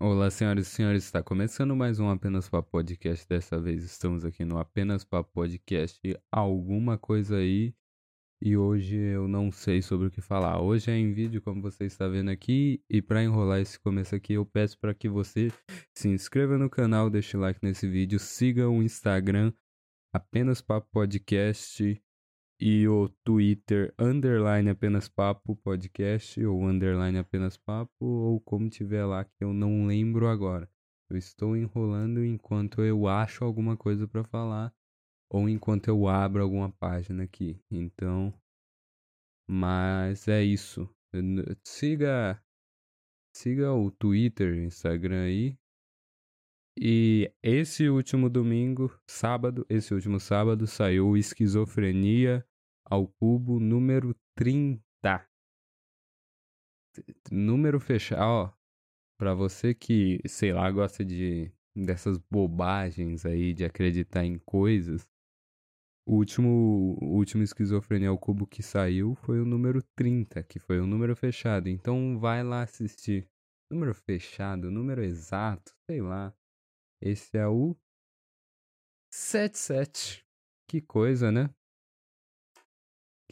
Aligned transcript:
Olá, 0.00 0.28
senhoras 0.28 0.66
e 0.66 0.70
senhores, 0.70 1.04
está 1.04 1.22
começando 1.22 1.74
mais 1.74 2.00
um 2.00 2.10
Apenas 2.10 2.48
Papo 2.48 2.68
Podcast. 2.68 3.26
Dessa 3.28 3.60
vez 3.60 3.84
estamos 3.84 4.24
aqui 4.24 4.44
no 4.44 4.58
Apenas 4.58 5.04
Papo 5.04 5.30
Podcast, 5.32 6.00
alguma 6.32 6.98
coisa 6.98 7.36
aí. 7.36 7.72
E 8.42 8.56
hoje 8.56 8.96
eu 8.96 9.28
não 9.28 9.52
sei 9.52 9.80
sobre 9.80 10.08
o 10.08 10.10
que 10.10 10.20
falar. 10.20 10.60
Hoje 10.60 10.90
é 10.90 10.98
em 10.98 11.12
vídeo, 11.12 11.40
como 11.40 11.62
você 11.62 11.84
está 11.84 12.08
vendo 12.08 12.28
aqui. 12.28 12.82
E 12.90 13.00
para 13.00 13.22
enrolar 13.22 13.60
esse 13.60 13.78
começo 13.78 14.16
aqui, 14.16 14.32
eu 14.32 14.44
peço 14.44 14.76
para 14.80 14.92
que 14.92 15.08
você 15.08 15.52
se 15.96 16.08
inscreva 16.08 16.58
no 16.58 16.68
canal, 16.68 17.08
deixe 17.08 17.36
like 17.36 17.60
nesse 17.62 17.88
vídeo, 17.88 18.18
siga 18.18 18.68
o 18.68 18.82
Instagram 18.82 19.52
Apenas 20.12 20.60
Papo 20.60 20.88
Podcast 20.90 22.02
e 22.66 22.88
o 22.88 23.10
Twitter 23.22 23.92
underline 23.98 24.70
apenas 24.70 25.06
papo 25.06 25.54
podcast 25.56 26.42
ou 26.46 26.64
underline 26.64 27.18
apenas 27.18 27.58
papo 27.58 28.06
ou 28.06 28.40
como 28.40 28.70
tiver 28.70 29.04
lá 29.04 29.22
que 29.22 29.44
eu 29.44 29.52
não 29.52 29.86
lembro 29.86 30.26
agora. 30.26 30.66
Eu 31.10 31.18
estou 31.18 31.54
enrolando 31.54 32.24
enquanto 32.24 32.80
eu 32.80 33.06
acho 33.06 33.44
alguma 33.44 33.76
coisa 33.76 34.08
para 34.08 34.24
falar 34.24 34.74
ou 35.30 35.46
enquanto 35.46 35.88
eu 35.88 36.08
abro 36.08 36.42
alguma 36.42 36.72
página 36.72 37.24
aqui. 37.24 37.60
Então, 37.70 38.32
mas 39.46 40.26
é 40.26 40.42
isso. 40.42 40.88
Siga 41.62 42.42
siga 43.36 43.74
o 43.74 43.90
Twitter, 43.90 44.56
Instagram 44.64 45.24
aí. 45.24 45.58
E 46.78 47.30
esse 47.42 47.90
último 47.90 48.30
domingo, 48.30 48.90
sábado, 49.06 49.66
esse 49.68 49.92
último 49.92 50.18
sábado 50.18 50.66
saiu 50.66 51.14
Esquizofrenia 51.14 52.42
ao 52.84 53.06
cubo 53.06 53.58
número 53.58 54.14
30. 54.36 54.82
Número 57.30 57.80
fechado, 57.80 58.22
ó. 58.22 58.52
Pra 59.18 59.34
você 59.34 59.74
que, 59.74 60.20
sei 60.26 60.52
lá, 60.52 60.70
gosta 60.70 61.04
de 61.04 61.52
dessas 61.74 62.18
bobagens 62.30 63.26
aí 63.26 63.52
de 63.52 63.64
acreditar 63.64 64.24
em 64.24 64.38
coisas. 64.38 65.08
O 66.06 66.16
último, 66.16 66.98
o 67.00 67.16
último 67.16 67.42
Esquizofrenia 67.42 68.10
ao 68.10 68.18
Cubo 68.18 68.46
que 68.46 68.62
saiu 68.62 69.14
foi 69.14 69.40
o 69.40 69.44
número 69.44 69.82
30, 69.96 70.42
que 70.42 70.58
foi 70.58 70.78
o 70.78 70.86
número 70.86 71.16
fechado. 71.16 71.68
Então 71.68 72.18
vai 72.18 72.42
lá 72.42 72.62
assistir. 72.62 73.28
Número 73.70 73.94
fechado, 73.94 74.70
número 74.70 75.02
exato, 75.02 75.74
sei 75.88 76.02
lá. 76.02 76.34
Esse 77.00 77.38
é 77.38 77.48
o 77.48 77.74
77. 79.10 80.24
Que 80.68 80.80
coisa, 80.82 81.32
né? 81.32 81.48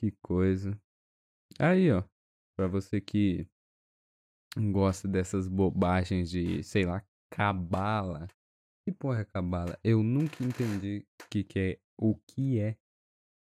Que 0.03 0.11
coisa. 0.21 0.77
Aí, 1.61 1.93
ó. 1.93 2.03
Pra 2.57 2.67
você 2.67 3.01
que 3.01 3.47
gosta 4.73 5.07
dessas 5.07 5.47
bobagens 5.47 6.29
de, 6.29 6.61
sei 6.65 6.85
lá, 6.85 7.07
cabala. 7.31 8.27
Que 8.85 8.91
porra 8.91 9.21
é 9.21 9.25
cabala? 9.25 9.79
Eu 9.85 10.03
nunca 10.03 10.43
entendi 10.43 11.07
que, 11.31 11.45
que 11.45 11.59
é 11.61 11.81
o 11.97 12.17
que 12.17 12.59
é 12.59 12.77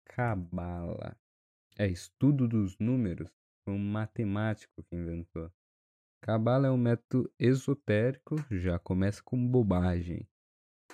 cabala. 0.05 1.17
É 1.75 1.87
estudo 1.87 2.47
dos 2.47 2.77
números? 2.77 3.31
Foi 3.65 3.73
um 3.73 3.83
matemático 3.83 4.83
que 4.83 4.95
inventou. 4.95 5.51
Cabala 6.21 6.67
é 6.67 6.71
um 6.71 6.77
método 6.77 7.33
esotérico, 7.39 8.35
já 8.51 8.77
começa 8.77 9.23
com 9.23 9.47
bobagem, 9.47 10.29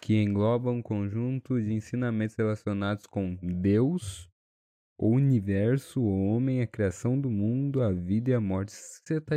que 0.01 0.15
engloba 0.23 0.71
um 0.71 0.81
conjunto 0.81 1.61
de 1.61 1.73
ensinamentos 1.73 2.37
relacionados 2.37 3.05
com 3.05 3.35
Deus, 3.35 4.29
o 5.01 5.11
universo, 5.11 6.01
o 6.01 6.27
homem, 6.27 6.61
a 6.61 6.67
criação 6.67 7.19
do 7.19 7.29
mundo, 7.29 7.81
a 7.81 7.89
vida 7.89 8.31
e 8.31 8.33
a 8.33 8.41
morte. 8.41 8.73
Se 8.73 9.01
você 9.01 9.17
está 9.17 9.35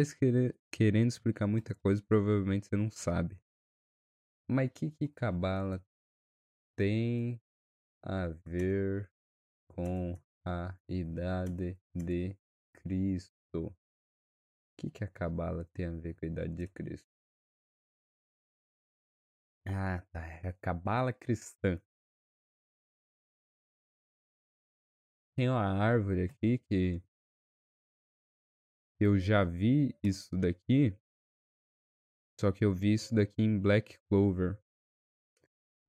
querendo 0.72 1.06
explicar 1.06 1.46
muita 1.46 1.72
coisa, 1.76 2.02
provavelmente 2.02 2.66
você 2.66 2.76
não 2.76 2.90
sabe. 2.90 3.38
Mas 4.50 4.68
o 4.68 4.72
que 4.72 4.90
que 4.90 5.06
Cabala 5.06 5.80
tem 6.76 7.40
a 8.02 8.26
ver 8.44 9.08
com 9.68 10.18
a 10.44 10.76
idade 10.88 11.78
de 11.94 12.36
Cristo? 12.72 13.32
O 13.54 13.72
que 14.76 14.90
que 14.90 15.04
a 15.04 15.08
Cabala 15.08 15.64
tem 15.72 15.86
a 15.86 15.92
ver 15.92 16.14
com 16.14 16.26
a 16.26 16.28
idade 16.28 16.54
de 16.56 16.66
Cristo? 16.66 17.08
Ah, 19.64 20.02
tá. 20.10 20.26
É 20.26 20.48
a 20.48 20.52
Cabala 20.54 21.12
cristã. 21.12 21.80
Tem 25.34 25.48
uma 25.48 25.64
árvore 25.64 26.24
aqui 26.24 26.58
que 26.58 27.02
eu 29.00 29.18
já 29.18 29.44
vi 29.44 29.96
isso 30.02 30.36
daqui, 30.36 30.94
só 32.38 32.52
que 32.52 32.64
eu 32.64 32.74
vi 32.74 32.92
isso 32.92 33.14
daqui 33.14 33.42
em 33.42 33.58
Black 33.58 33.98
Clover. 34.08 34.58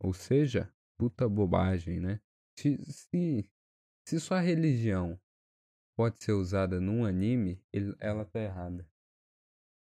Ou 0.02 0.14
seja, 0.14 0.74
puta 0.98 1.28
bobagem, 1.28 2.00
né? 2.00 2.22
Se, 2.58 2.78
se, 2.92 3.52
se 4.08 4.20
sua 4.20 4.40
religião 4.40 5.20
pode 5.98 6.24
ser 6.24 6.34
usada 6.34 6.80
num 6.80 7.06
anime, 7.06 7.62
ele, 7.72 7.96
ela 8.00 8.26
tá 8.26 8.40
errada. 8.40 8.88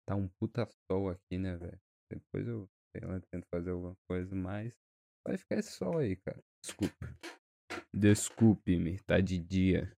Tá 0.07 0.15
um 0.15 0.27
puta 0.27 0.67
sol 0.89 1.09
aqui, 1.09 1.37
né, 1.37 1.55
velho? 1.57 1.79
Depois 2.09 2.47
eu, 2.47 2.69
sei 2.95 3.07
lá, 3.07 3.19
tento 3.31 3.47
fazer 3.47 3.71
alguma 3.71 3.95
coisa, 4.07 4.35
mas 4.35 4.75
vai 5.25 5.37
ficar 5.37 5.57
esse 5.57 5.71
sol 5.71 5.99
aí, 5.99 6.15
cara. 6.15 6.43
Desculpa. 6.63 7.07
Desculpe-me, 7.93 8.99
tá 9.01 9.19
de 9.19 9.37
dia. 9.37 9.95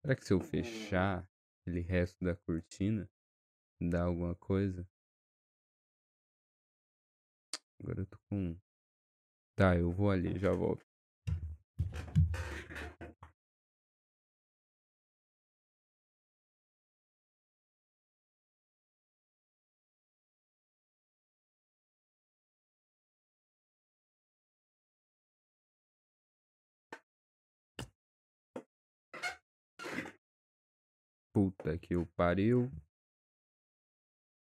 Será 0.00 0.16
que 0.16 0.24
se 0.24 0.32
eu 0.32 0.40
fechar 0.40 1.28
aquele 1.60 1.80
resto 1.80 2.24
da 2.24 2.34
cortina, 2.34 3.08
dá 3.80 4.04
alguma 4.04 4.34
coisa? 4.34 4.86
Agora 7.78 8.00
eu 8.00 8.06
tô 8.06 8.18
com. 8.28 8.56
Tá, 9.56 9.76
eu 9.76 9.90
vou 9.90 10.10
ali, 10.10 10.38
já 10.38 10.52
volto. 10.52 10.84
Puta 31.32 31.78
que 31.78 31.96
o 31.96 32.06
pariu. 32.06 32.70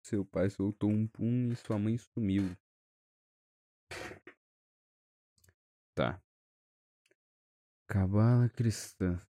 Seu 0.04 0.24
pai 0.24 0.50
soltou 0.50 0.90
um 0.90 1.06
pum 1.06 1.52
e 1.52 1.56
sua 1.56 1.78
mãe 1.78 1.96
sumiu. 1.96 2.56
Tá. 5.94 6.20
Cabala 7.86 8.48
cristã. 8.48 9.20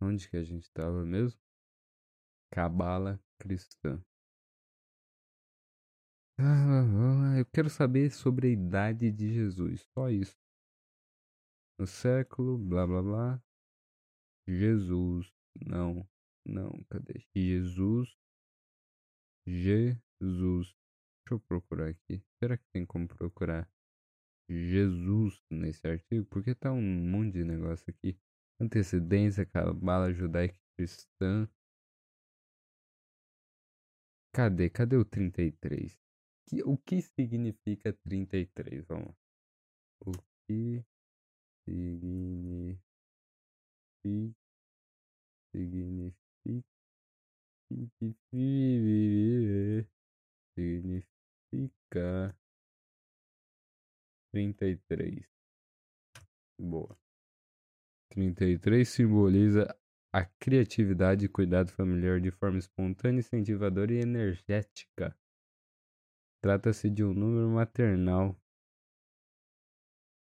Onde 0.00 0.28
que 0.28 0.36
a 0.36 0.42
gente 0.42 0.70
tava 0.72 1.04
mesmo? 1.04 1.40
Cabala 2.50 3.18
cristã. 3.38 4.02
Ah, 6.38 7.38
eu 7.38 7.46
quero 7.46 7.70
saber 7.70 8.10
sobre 8.10 8.48
a 8.48 8.50
idade 8.50 9.12
de 9.12 9.32
Jesus. 9.32 9.86
Só 9.94 10.10
isso. 10.10 10.36
No 11.78 11.86
século, 11.86 12.58
blá 12.58 12.86
blá 12.86 13.02
blá. 13.02 13.42
Jesus. 14.46 15.32
Não. 15.64 16.06
Não, 16.50 16.82
cadê? 16.90 17.24
Jesus. 17.34 18.18
Jesus. 19.46 20.74
Deixa 21.22 21.34
eu 21.34 21.40
procurar 21.40 21.90
aqui. 21.90 22.20
Será 22.38 22.58
que 22.58 22.66
tem 22.72 22.84
como 22.84 23.06
procurar 23.06 23.70
Jesus 24.48 25.40
nesse 25.48 25.86
artigo? 25.86 26.26
Porque 26.26 26.54
tá 26.54 26.72
um 26.72 26.82
monte 26.82 27.34
de 27.34 27.44
negócio 27.44 27.88
aqui. 27.88 28.18
Antecedência, 28.60 29.46
cabala 29.46 30.12
judaica 30.12 30.58
cristã. 30.76 31.48
Cadê? 34.34 34.68
Cadê 34.68 34.96
o 34.96 35.04
33? 35.04 35.96
Que, 36.48 36.62
o 36.64 36.76
que 36.76 37.00
significa 37.00 37.92
33? 37.92 38.84
Vamos 38.86 39.06
lá. 39.06 39.16
O 40.00 40.12
que 40.48 40.84
significa 41.64 42.90
significa 45.52 46.19
significa 50.54 52.36
trinta 54.32 54.66
e 54.66 54.76
três. 54.76 55.26
Boa. 56.58 56.96
Trinta 58.10 58.44
e 58.44 58.58
três 58.58 58.88
simboliza 58.88 59.66
a 60.12 60.24
criatividade 60.24 61.26
e 61.26 61.28
cuidado 61.28 61.70
familiar 61.70 62.20
de 62.20 62.30
forma 62.30 62.58
espontânea, 62.58 63.20
incentivadora 63.20 63.92
e 63.92 64.00
energética. 64.00 65.16
Trata-se 66.42 66.90
de 66.90 67.04
um 67.04 67.14
número 67.14 67.48
maternal. 67.50 68.36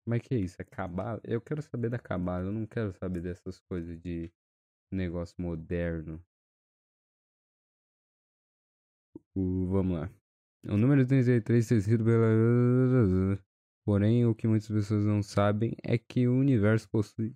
Mas 0.05 0.21
que 0.21 0.35
é 0.35 0.39
isso? 0.39 0.61
É 0.61 0.65
cabala? 0.65 1.21
Eu 1.23 1.41
quero 1.41 1.61
saber 1.61 1.89
da 1.89 1.97
cabala, 1.97 2.45
eu 2.45 2.51
não 2.51 2.65
quero 2.65 2.91
saber 2.93 3.21
dessas 3.21 3.59
coisas 3.61 3.99
de 3.99 4.31
negócio 4.95 5.35
moderno. 5.39 6.23
Vamos 9.35 9.99
lá. 9.99 10.11
O 10.65 10.77
número 10.77 11.05
33 11.07 11.67
ter 11.67 11.81
sido 11.81 12.03
pela. 12.03 13.41
Porém, 13.85 14.25
o 14.25 14.35
que 14.35 14.47
muitas 14.47 14.69
pessoas 14.69 15.05
não 15.05 15.23
sabem 15.23 15.75
é 15.83 15.97
que 15.97 16.27
o 16.27 16.37
universo 16.37 16.89
possui. 16.89 17.35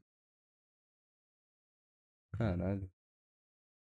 Caralho. 2.37 2.89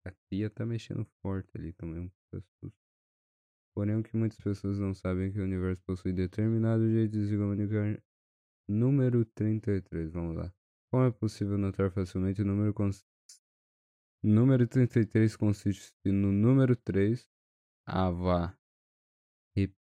A 0.06 0.12
tia 0.30 0.50
tá 0.50 0.66
mexendo 0.66 1.06
forte 1.22 1.50
ali 1.58 1.74
também. 1.74 2.12
Um 2.34 2.72
Porém, 3.74 3.96
o 3.96 4.04
que 4.04 4.16
muitas 4.16 4.40
pessoas 4.40 4.78
não 4.78 4.94
sabem 4.94 5.30
é 5.30 5.32
que 5.32 5.40
o 5.40 5.44
universo 5.44 5.82
possui 5.84 6.14
determinado 6.14 6.88
jeito 6.92 7.12
de 7.14 7.28
se 7.28 7.38
comunicar. 7.38 8.04
Número 8.68 9.26
33, 9.26 10.12
vamos 10.12 10.36
lá. 10.36 10.54
Como 10.92 11.06
é 11.06 11.12
possível 11.12 11.58
notar 11.58 11.90
facilmente 11.92 12.42
o 12.42 12.46
número 12.46 12.74
cons... 12.74 13.04
Número 14.26 14.66
33 14.66 15.36
consiste 15.36 15.92
no 16.06 16.32
número 16.32 16.78
3, 16.78 17.30
Avá, 17.86 18.58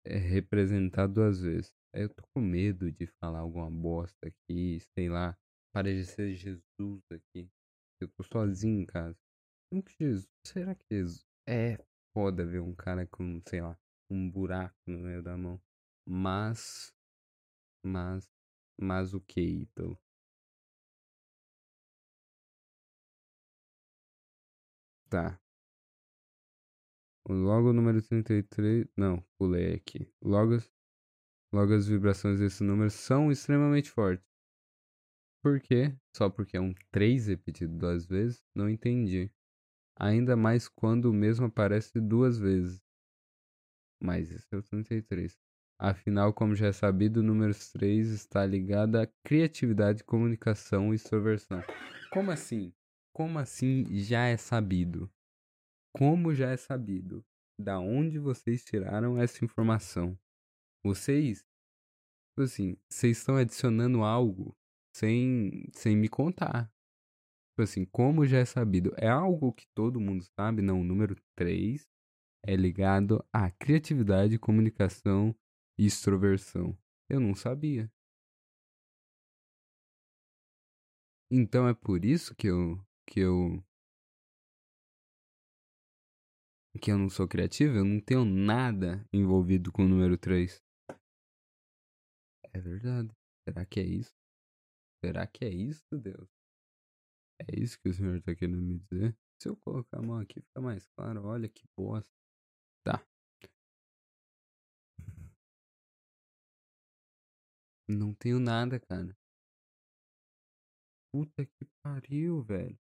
é 0.05 0.17
representado 0.17 1.15
duas 1.15 1.41
vezes. 1.41 1.73
Eu 1.95 2.09
tô 2.09 2.25
com 2.35 2.41
medo 2.41 2.91
de 2.91 3.07
falar 3.21 3.39
alguma 3.39 3.71
bosta 3.71 4.27
aqui, 4.27 4.81
sei 4.99 5.09
lá, 5.09 5.39
parecer 5.73 6.35
Jesus 6.35 7.05
aqui. 7.13 7.49
Eu 8.01 8.09
tô 8.09 8.25
sozinho 8.25 8.81
em 8.81 8.85
casa. 8.85 9.17
Como 9.71 9.81
que 9.81 9.95
Jesus? 9.97 10.29
Será 10.45 10.75
que 10.75 10.87
Jesus 10.91 11.25
é 11.49 11.79
foda 12.13 12.45
ver 12.45 12.63
um 12.63 12.75
cara 12.75 13.07
com, 13.07 13.41
sei 13.47 13.61
lá, 13.61 13.79
um 14.11 14.29
buraco 14.29 14.75
no 14.89 14.99
meio 14.99 15.23
da 15.23 15.37
mão? 15.37 15.63
Mas, 16.05 16.93
mas, 17.87 18.29
mas 18.77 19.15
o 19.15 19.21
que, 19.21 19.41
então? 19.41 19.97
Tá. 25.13 25.39
Logo 27.29 27.69
o 27.69 27.73
número 27.75 28.01
33. 28.01 28.89
Não, 28.97 29.23
pulei 29.37 29.75
aqui. 29.75 30.11
Logo, 30.23 30.57
logo 31.53 31.75
as 31.75 31.87
vibrações 31.87 32.41
desse 32.41 32.65
número 32.65 32.89
são 32.91 33.31
extremamente 33.31 33.91
fortes. 33.91 34.27
Por 35.43 35.61
quê? 35.61 35.95
Só 36.17 36.31
porque 36.31 36.57
é 36.57 36.61
um 36.63 36.73
3 36.91 37.27
repetido 37.27 37.77
duas 37.77 38.07
vezes? 38.07 38.43
Não 38.55 38.71
entendi. 38.71 39.31
Ainda 40.01 40.35
mais 40.35 40.67
quando 40.67 41.11
o 41.11 41.13
mesmo 41.13 41.45
aparece 41.45 42.01
duas 42.01 42.39
vezes. 42.39 42.81
Mas 44.03 44.31
esse 44.33 44.47
é 44.51 44.57
o 44.57 44.63
33. 44.63 45.39
Afinal, 45.79 46.33
como 46.33 46.55
já 46.55 46.69
é 46.69 46.73
sabido, 46.73 47.21
o 47.21 47.23
número 47.23 47.53
3 47.75 48.09
está 48.09 48.47
ligado 48.47 48.97
à 48.97 49.07
criatividade, 49.23 50.05
comunicação 50.05 50.91
e 50.91 50.97
extroversão. 50.97 51.63
Como 52.11 52.31
assim? 52.31 52.73
Como 53.15 53.39
assim 53.39 53.85
já 53.95 54.27
é 54.27 54.37
sabido? 54.37 55.11
Como 55.95 56.35
já 56.35 56.51
é 56.51 56.57
sabido? 56.57 57.25
Da 57.59 57.79
onde 57.79 58.19
vocês 58.19 58.65
tiraram 58.65 59.19
essa 59.19 59.45
informação? 59.45 60.19
Vocês, 60.83 61.41
tipo 62.31 62.43
assim, 62.43 62.77
vocês 62.89 63.19
estão 63.19 63.37
adicionando 63.37 64.03
algo 64.03 64.57
sem, 64.97 65.69
sem 65.75 65.95
me 65.95 66.09
contar. 66.09 66.73
Tipo 67.51 67.63
assim, 67.63 67.85
como 67.85 68.27
já 68.27 68.39
é 68.39 68.45
sabido? 68.47 68.95
É 68.97 69.09
algo 69.09 69.53
que 69.53 69.67
todo 69.75 70.01
mundo 70.01 70.25
sabe? 70.25 70.63
Não, 70.63 70.81
o 70.81 70.85
número 70.85 71.15
3 71.37 71.87
é 72.45 72.57
ligado 72.57 73.23
à 73.31 73.51
criatividade, 73.51 74.39
comunicação 74.39 75.37
e 75.79 75.85
extroversão. 75.85 76.77
Eu 77.11 77.21
não 77.21 77.35
sabia. 77.35 77.93
Então 81.31 81.69
é 81.69 81.75
por 81.75 82.05
isso 82.05 82.35
que 82.35 82.47
eu 82.47 82.83
que 83.07 83.21
eu 83.21 83.63
que 86.81 86.91
eu 86.91 86.99
não 86.99 87.09
sou 87.09 87.29
criativo, 87.29 87.77
eu 87.77 87.85
não 87.85 88.01
tenho 88.01 88.25
nada 88.25 89.07
envolvido 89.13 89.71
com 89.71 89.85
o 89.85 89.89
número 89.89 90.19
3. 90.19 90.61
É 92.53 92.61
verdade. 92.61 93.11
Será 93.47 93.65
que 93.65 93.79
é 93.81 93.85
isso? 93.85 94.15
Será 95.05 95.27
que 95.27 95.45
é 95.45 95.49
isso, 95.51 95.85
Deus? 95.93 96.29
É 97.41 97.61
isso 97.61 97.79
que 97.81 97.89
o 97.89 97.95
senhor 97.95 98.21
tá 98.23 98.35
querendo 98.35 98.61
me 98.61 98.79
dizer? 98.79 99.17
Se 99.41 99.49
eu 99.49 99.57
colocar 99.57 99.99
a 99.99 100.03
mão 100.03 100.19
aqui, 100.19 100.41
fica 100.41 100.61
mais 100.61 100.87
claro. 100.97 101.25
Olha 101.25 101.49
que 101.49 101.65
bosta. 101.77 102.09
Tá. 102.85 103.05
Não 107.89 108.15
tenho 108.15 108.39
nada, 108.39 108.79
cara. 108.81 109.17
Puta 111.13 111.45
que 111.45 111.65
pariu, 111.83 112.43
velho. 112.43 112.79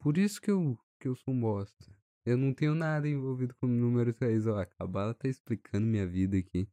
Por 0.00 0.16
isso 0.16 0.40
que 0.40 0.50
eu, 0.50 0.78
que 1.00 1.08
eu 1.08 1.14
sou 1.16 1.34
um 1.34 1.40
bosta. 1.40 1.98
Eu 2.24 2.36
não 2.36 2.52
tenho 2.52 2.74
nada 2.74 3.08
envolvido 3.08 3.54
com 3.56 3.66
o 3.66 3.70
número 3.70 4.12
3. 4.12 4.46
Ó, 4.46 4.58
a 4.58 4.66
Cabala 4.66 5.14
tá 5.14 5.28
explicando 5.28 5.86
minha 5.86 6.06
vida 6.06 6.36
aqui. 6.36 6.68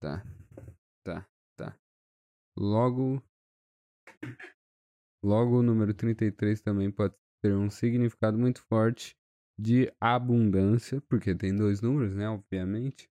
Tá. 0.00 0.24
Tá, 1.04 1.26
tá. 1.56 1.78
Logo. 2.58 3.22
Logo, 5.22 5.60
o 5.60 5.62
número 5.62 5.94
33 5.94 6.60
também 6.60 6.90
pode 6.90 7.14
ter 7.40 7.54
um 7.54 7.70
significado 7.70 8.36
muito 8.38 8.60
forte 8.62 9.16
de 9.58 9.92
abundância, 10.00 11.00
porque 11.02 11.34
tem 11.34 11.54
dois 11.54 11.80
números, 11.80 12.14
né? 12.14 12.28
Obviamente. 12.28 13.08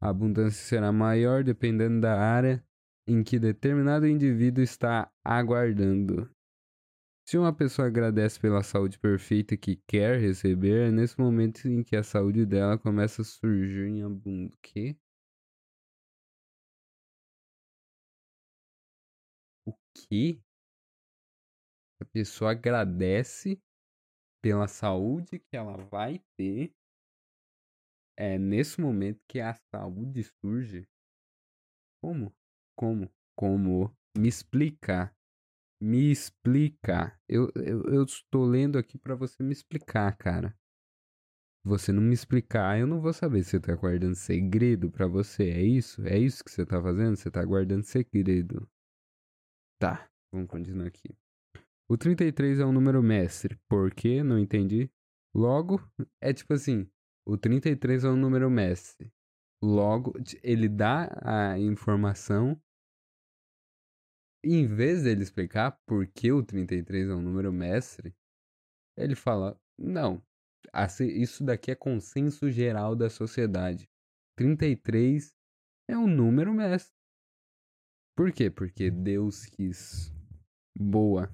A 0.00 0.08
abundância 0.08 0.64
será 0.64 0.90
maior 0.90 1.44
dependendo 1.44 2.00
da 2.00 2.18
área 2.18 2.64
em 3.06 3.22
que 3.22 3.38
determinado 3.38 4.06
indivíduo 4.06 4.62
está 4.62 5.12
aguardando. 5.24 6.30
Se 7.24 7.36
uma 7.36 7.52
pessoa 7.52 7.88
agradece 7.88 8.38
pela 8.38 8.62
saúde 8.62 8.96
perfeita 8.98 9.56
que 9.56 9.74
quer 9.88 10.20
receber, 10.20 10.88
é 10.88 10.90
nesse 10.92 11.18
momento 11.20 11.66
em 11.66 11.82
que 11.82 11.96
a 11.96 12.02
saúde 12.04 12.46
dela 12.46 12.78
começa 12.78 13.22
a 13.22 13.24
surgir 13.24 13.88
em 13.88 14.02
abundância. 14.04 14.56
Que? 14.62 14.96
O 19.66 19.72
que? 19.94 20.40
A 22.00 22.04
pessoa 22.04 22.50
agradece 22.50 23.58
pela 24.42 24.68
saúde 24.68 25.38
que 25.38 25.56
ela 25.56 25.76
vai 25.76 26.20
ter. 26.36 26.74
É 28.16 28.38
nesse 28.38 28.80
momento 28.80 29.20
que 29.28 29.40
a 29.40 29.54
saúde 29.54 30.22
surge. 30.24 30.86
Como? 32.02 32.32
Como? 32.76 33.08
Como? 33.36 33.96
Me 34.18 34.28
explica. 34.28 35.14
Me 35.84 36.12
explica. 36.12 37.18
Eu, 37.28 37.50
eu, 37.56 37.82
eu 37.92 38.04
estou 38.04 38.44
lendo 38.44 38.78
aqui 38.78 38.96
para 38.96 39.16
você 39.16 39.42
me 39.42 39.50
explicar, 39.50 40.16
cara. 40.16 40.56
Você 41.64 41.90
não 41.90 42.00
me 42.00 42.14
explicar, 42.14 42.78
eu 42.78 42.86
não 42.86 43.00
vou 43.00 43.12
saber 43.12 43.42
se 43.42 43.50
você 43.50 43.60
tá 43.60 43.74
guardando 43.74 44.14
segredo 44.14 44.92
para 44.92 45.08
você. 45.08 45.50
É 45.50 45.60
isso? 45.60 46.00
É 46.06 46.16
isso 46.16 46.44
que 46.44 46.52
você 46.52 46.64
tá 46.64 46.80
fazendo? 46.80 47.16
Você 47.16 47.28
tá 47.32 47.44
guardando 47.44 47.82
segredo. 47.82 48.70
Tá, 49.80 50.08
vamos 50.32 50.48
continuar 50.48 50.86
aqui. 50.86 51.16
O 51.88 51.96
33 51.98 52.60
é 52.60 52.64
um 52.64 52.72
número 52.72 53.02
mestre. 53.02 53.58
Por 53.68 53.92
quê? 53.92 54.22
Não 54.22 54.38
entendi. 54.38 54.88
Logo, 55.34 55.82
é 56.20 56.32
tipo 56.32 56.52
assim: 56.54 56.88
o 57.26 57.36
33 57.36 58.04
é 58.04 58.08
um 58.08 58.16
número 58.16 58.48
mestre. 58.48 59.12
Logo, 59.60 60.12
ele 60.44 60.68
dá 60.68 61.10
a 61.24 61.58
informação. 61.58 62.56
Em 64.44 64.66
vez 64.66 65.04
dele 65.04 65.22
explicar 65.22 65.78
por 65.86 66.06
que 66.06 66.32
o 66.32 66.42
33 66.42 67.08
é 67.08 67.14
um 67.14 67.22
número 67.22 67.52
mestre, 67.52 68.14
ele 68.96 69.14
fala: 69.14 69.58
não, 69.78 70.22
isso 71.00 71.44
daqui 71.44 71.70
é 71.70 71.74
consenso 71.74 72.50
geral 72.50 72.96
da 72.96 73.08
sociedade. 73.08 73.88
33 74.36 75.32
é 75.88 75.96
um 75.96 76.06
número 76.06 76.52
mestre. 76.52 76.92
Por 78.16 78.32
quê? 78.32 78.50
Porque 78.50 78.90
Deus 78.90 79.46
quis. 79.46 80.12
Boa. 80.76 81.32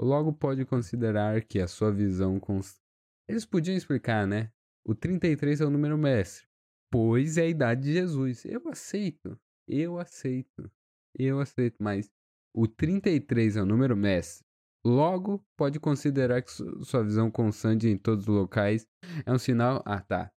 Logo 0.00 0.32
pode 0.32 0.64
considerar 0.64 1.42
que 1.44 1.60
a 1.60 1.68
sua 1.68 1.92
visão. 1.92 2.40
Cons... 2.40 2.80
Eles 3.28 3.44
podiam 3.44 3.76
explicar, 3.76 4.26
né? 4.26 4.50
O 4.84 4.94
33 4.94 5.60
é 5.60 5.64
o 5.64 5.70
número 5.70 5.96
mestre, 5.96 6.46
pois 6.90 7.38
é 7.38 7.42
a 7.42 7.48
idade 7.48 7.82
de 7.82 7.92
Jesus. 7.92 8.44
Eu 8.44 8.68
aceito. 8.68 9.38
Eu 9.68 9.98
aceito. 9.98 10.70
Eu 11.18 11.40
aceito, 11.40 11.76
mas 11.80 12.10
o 12.54 12.66
33 12.66 13.56
é 13.56 13.62
o 13.62 13.66
número 13.66 13.96
mestre. 13.96 14.46
Logo, 14.84 15.44
pode 15.56 15.78
considerar 15.78 16.42
que 16.42 16.50
sua 16.50 17.04
visão 17.04 17.30
constante 17.30 17.86
em 17.86 17.96
todos 17.96 18.26
os 18.26 18.34
locais 18.34 18.86
é 19.24 19.32
um 19.32 19.38
sinal. 19.38 19.82
Ah, 19.86 20.00
tá. 20.00 20.32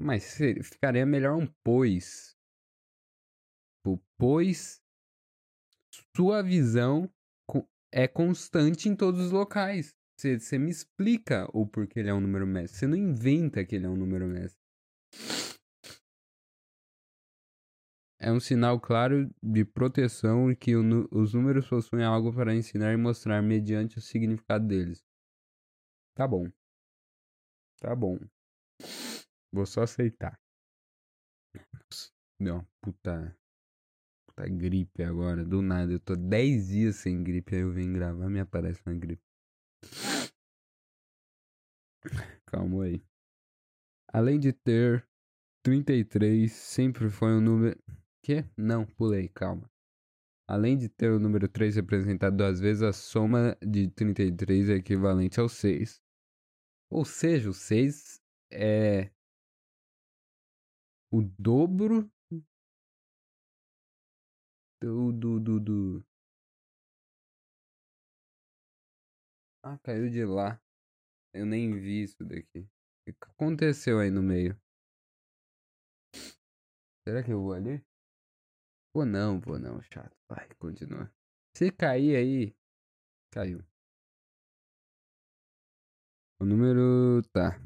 Mas 0.00 0.36
ficaria 0.62 1.06
melhor 1.06 1.36
um 1.36 1.46
pois. 1.64 2.36
Pois 4.18 4.82
sua 6.14 6.42
visão 6.42 7.10
é 7.92 8.06
constante 8.06 8.88
em 8.88 8.94
todos 8.94 9.26
os 9.26 9.30
locais. 9.30 9.94
Você 10.20 10.58
me 10.58 10.70
explica 10.70 11.48
o 11.54 11.66
porquê 11.66 12.00
ele 12.00 12.10
é 12.10 12.14
um 12.14 12.20
número 12.20 12.46
mestre. 12.46 12.78
Você 12.78 12.86
não 12.86 12.96
inventa 12.96 13.64
que 13.64 13.76
ele 13.76 13.86
é 13.86 13.88
um 13.88 13.96
número 13.96 14.26
mestre. 14.26 14.57
É 18.20 18.32
um 18.32 18.40
sinal 18.40 18.80
claro 18.80 19.30
de 19.40 19.64
proteção 19.64 20.50
e 20.50 20.56
que 20.56 20.74
o, 20.74 21.08
os 21.12 21.34
números 21.34 21.68
possuem 21.68 22.04
algo 22.04 22.32
para 22.32 22.54
ensinar 22.54 22.92
e 22.92 22.96
mostrar 22.96 23.40
mediante 23.40 23.98
o 23.98 24.00
significado 24.00 24.66
deles. 24.66 25.04
Tá 26.16 26.26
bom. 26.26 26.50
Tá 27.80 27.94
bom. 27.94 28.18
Vou 29.52 29.64
só 29.64 29.82
aceitar. 29.82 30.36
Nossa, 31.54 32.10
deu 32.40 32.54
uma 32.54 32.68
puta, 32.82 33.36
puta 34.26 34.48
gripe 34.48 35.04
agora, 35.04 35.44
do 35.44 35.62
nada. 35.62 35.92
Eu 35.92 36.00
tô 36.00 36.16
10 36.16 36.68
dias 36.68 36.96
sem 36.96 37.22
gripe, 37.22 37.54
aí 37.54 37.62
eu 37.62 37.72
venho 37.72 37.94
gravar 37.94 38.28
me 38.28 38.40
aparece 38.40 38.82
uma 38.84 38.98
gripe. 38.98 39.22
Calma 42.46 42.84
aí. 42.84 43.02
Além 44.12 44.40
de 44.40 44.52
ter 44.52 45.06
33, 45.62 46.50
sempre 46.50 47.10
foi 47.10 47.28
um 47.28 47.40
número. 47.40 47.78
Que? 48.22 48.44
Não, 48.56 48.84
pulei, 48.84 49.28
calma. 49.28 49.70
Além 50.46 50.76
de 50.78 50.88
ter 50.88 51.10
o 51.10 51.18
número 51.18 51.46
3 51.46 51.76
representado 51.76 52.36
duas 52.36 52.58
vezes, 52.58 52.82
a 52.82 52.92
soma 52.92 53.56
de 53.60 53.90
33 53.90 54.70
é 54.70 54.74
equivalente 54.74 55.38
ao 55.38 55.48
6. 55.48 56.00
Ou 56.90 57.04
seja, 57.04 57.50
o 57.50 57.52
6 57.52 58.20
é 58.50 59.10
o 61.12 61.22
dobro 61.38 62.10
do, 64.80 65.12
do, 65.12 65.60
do. 65.60 66.04
Ah, 69.62 69.78
caiu 69.82 70.08
de 70.08 70.24
lá. 70.24 70.60
Eu 71.34 71.44
nem 71.44 71.78
vi 71.78 72.02
isso 72.02 72.24
daqui. 72.24 72.60
O 72.60 73.12
que 73.12 73.16
aconteceu 73.22 73.98
aí 74.00 74.10
no 74.10 74.22
meio? 74.22 74.58
Será 77.06 77.22
que 77.22 77.32
eu 77.32 77.40
vou 77.42 77.52
ali? 77.52 77.87
Vou 78.98 79.06
não, 79.06 79.38
vou 79.38 79.60
não, 79.60 79.80
chato. 79.80 80.10
Vai, 80.28 80.48
continua. 80.58 81.08
Se 81.56 81.70
cair 81.70 82.16
aí, 82.16 82.56
caiu. 83.30 83.62
O 86.40 86.44
número. 86.44 87.22
Tá. 87.32 87.62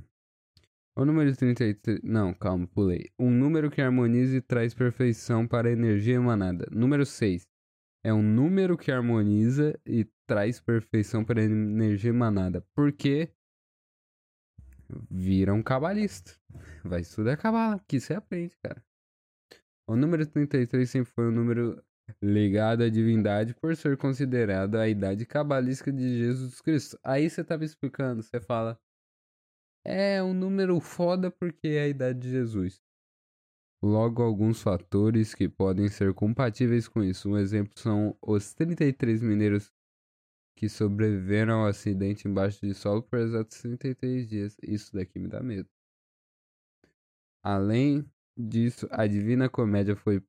O 0.95 1.07
número 1.07 1.35
33. 1.35 2.03
Não, 2.03 2.35
calma, 2.35 2.67
pulei. 2.67 3.11
Um 3.19 3.31
número 3.31 3.71
que 3.71 3.81
harmoniza 3.81 4.37
e 4.37 4.43
traz 4.43 4.75
perfeição 4.75 5.49
para 5.49 5.71
a 5.71 5.73
energia 5.73 6.17
emanada. 6.17 6.69
Número 6.71 7.07
6. 7.07 7.49
É 8.05 8.13
um 8.13 8.23
número 8.23 8.77
que 8.77 8.93
harmoniza 8.93 9.73
e 9.87 10.05
traz 10.27 10.61
perfeição 10.61 11.25
para 11.25 11.41
a 11.41 11.45
energia 11.45 12.11
emanada. 12.11 12.63
Porque 12.75 13.33
vira 15.11 15.55
um 15.55 15.63
cabalista. 15.63 16.39
Vai 16.85 17.01
estudar 17.01 17.39
cabala, 17.39 17.83
que 17.89 17.99
você 17.99 18.13
aprende, 18.13 18.55
cara. 18.63 18.85
O 19.87 19.97
número 19.97 20.27
33 20.27 20.89
sempre 20.89 21.13
foi 21.13 21.29
um 21.29 21.33
número 21.33 21.83
ligado 22.21 22.83
à 22.83 22.89
divindade 22.89 23.55
por 23.55 23.77
ser 23.77 23.97
considerado 23.97 24.77
a 24.77 24.89
idade 24.89 25.25
cabalística 25.27 25.93
de 25.93 26.19
Jesus 26.19 26.61
Cristo. 26.61 26.99
Aí 27.03 27.29
você 27.29 27.45
me 27.57 27.65
explicando, 27.65 28.23
você 28.23 28.41
fala, 28.41 28.81
é 29.85 30.23
um 30.23 30.33
número 30.33 30.79
foda 30.81 31.31
porque 31.31 31.69
é 31.69 31.83
a 31.83 31.89
idade 31.89 32.21
de 32.21 32.31
Jesus. 32.31 32.81
Logo, 33.83 34.23
alguns 34.23 34.63
fatores 34.63 35.35
que 35.35 35.49
podem 35.49 35.89
ser 35.89 36.15
compatíveis 36.15 36.87
com 36.87 37.03
isso. 37.03 37.29
Um 37.29 37.37
exemplo 37.37 37.77
são 37.77 38.17
os 38.23 38.55
33 38.55 39.21
mineiros 39.21 39.73
que 40.57 40.69
sobreviveram 40.69 41.63
ao 41.63 41.67
acidente 41.67 42.29
embaixo 42.29 42.65
de 42.65 42.75
solo 42.75 43.03
por 43.03 43.19
exatos 43.19 43.59
33 43.61 44.29
dias. 44.29 44.57
Isso 44.63 44.95
daqui 44.95 45.19
me 45.19 45.27
dá 45.27 45.43
medo. 45.43 45.69
Além 47.43 48.09
disso, 48.37 48.89
a 48.91 49.07
Divina 49.07 49.49
Comédia 49.49 49.97
foi 49.97 50.25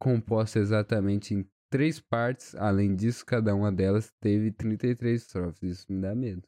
composta 0.00 0.58
exatamente 0.58 1.34
em 1.34 1.48
três 1.70 2.00
partes. 2.00 2.54
Além 2.54 2.94
disso, 2.94 3.24
cada 3.24 3.54
uma 3.54 3.72
delas 3.72 4.12
teve 4.20 4.52
33 4.52 5.22
estrofes. 5.22 5.62
Isso 5.62 5.92
me 5.92 6.00
dá 6.00 6.14
medo. 6.14 6.46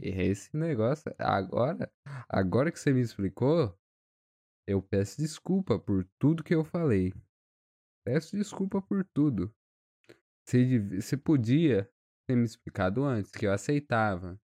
E 0.00 0.08
esse 0.08 0.54
negócio, 0.56 1.14
agora, 1.18 1.90
agora 2.28 2.72
que 2.72 2.78
você 2.78 2.92
me 2.92 3.00
explicou, 3.00 3.78
eu 4.66 4.82
peço 4.82 5.18
desculpa 5.18 5.78
por 5.78 6.04
tudo 6.18 6.42
que 6.42 6.54
eu 6.54 6.64
falei. 6.64 7.12
Peço 8.04 8.36
desculpa 8.36 8.82
por 8.82 9.04
tudo. 9.14 9.54
Você, 10.46 10.78
você 11.00 11.16
podia 11.16 11.90
ter 12.28 12.36
me 12.36 12.44
explicado 12.44 13.04
antes 13.04 13.30
que 13.30 13.46
eu 13.46 13.52
aceitava 13.52 14.38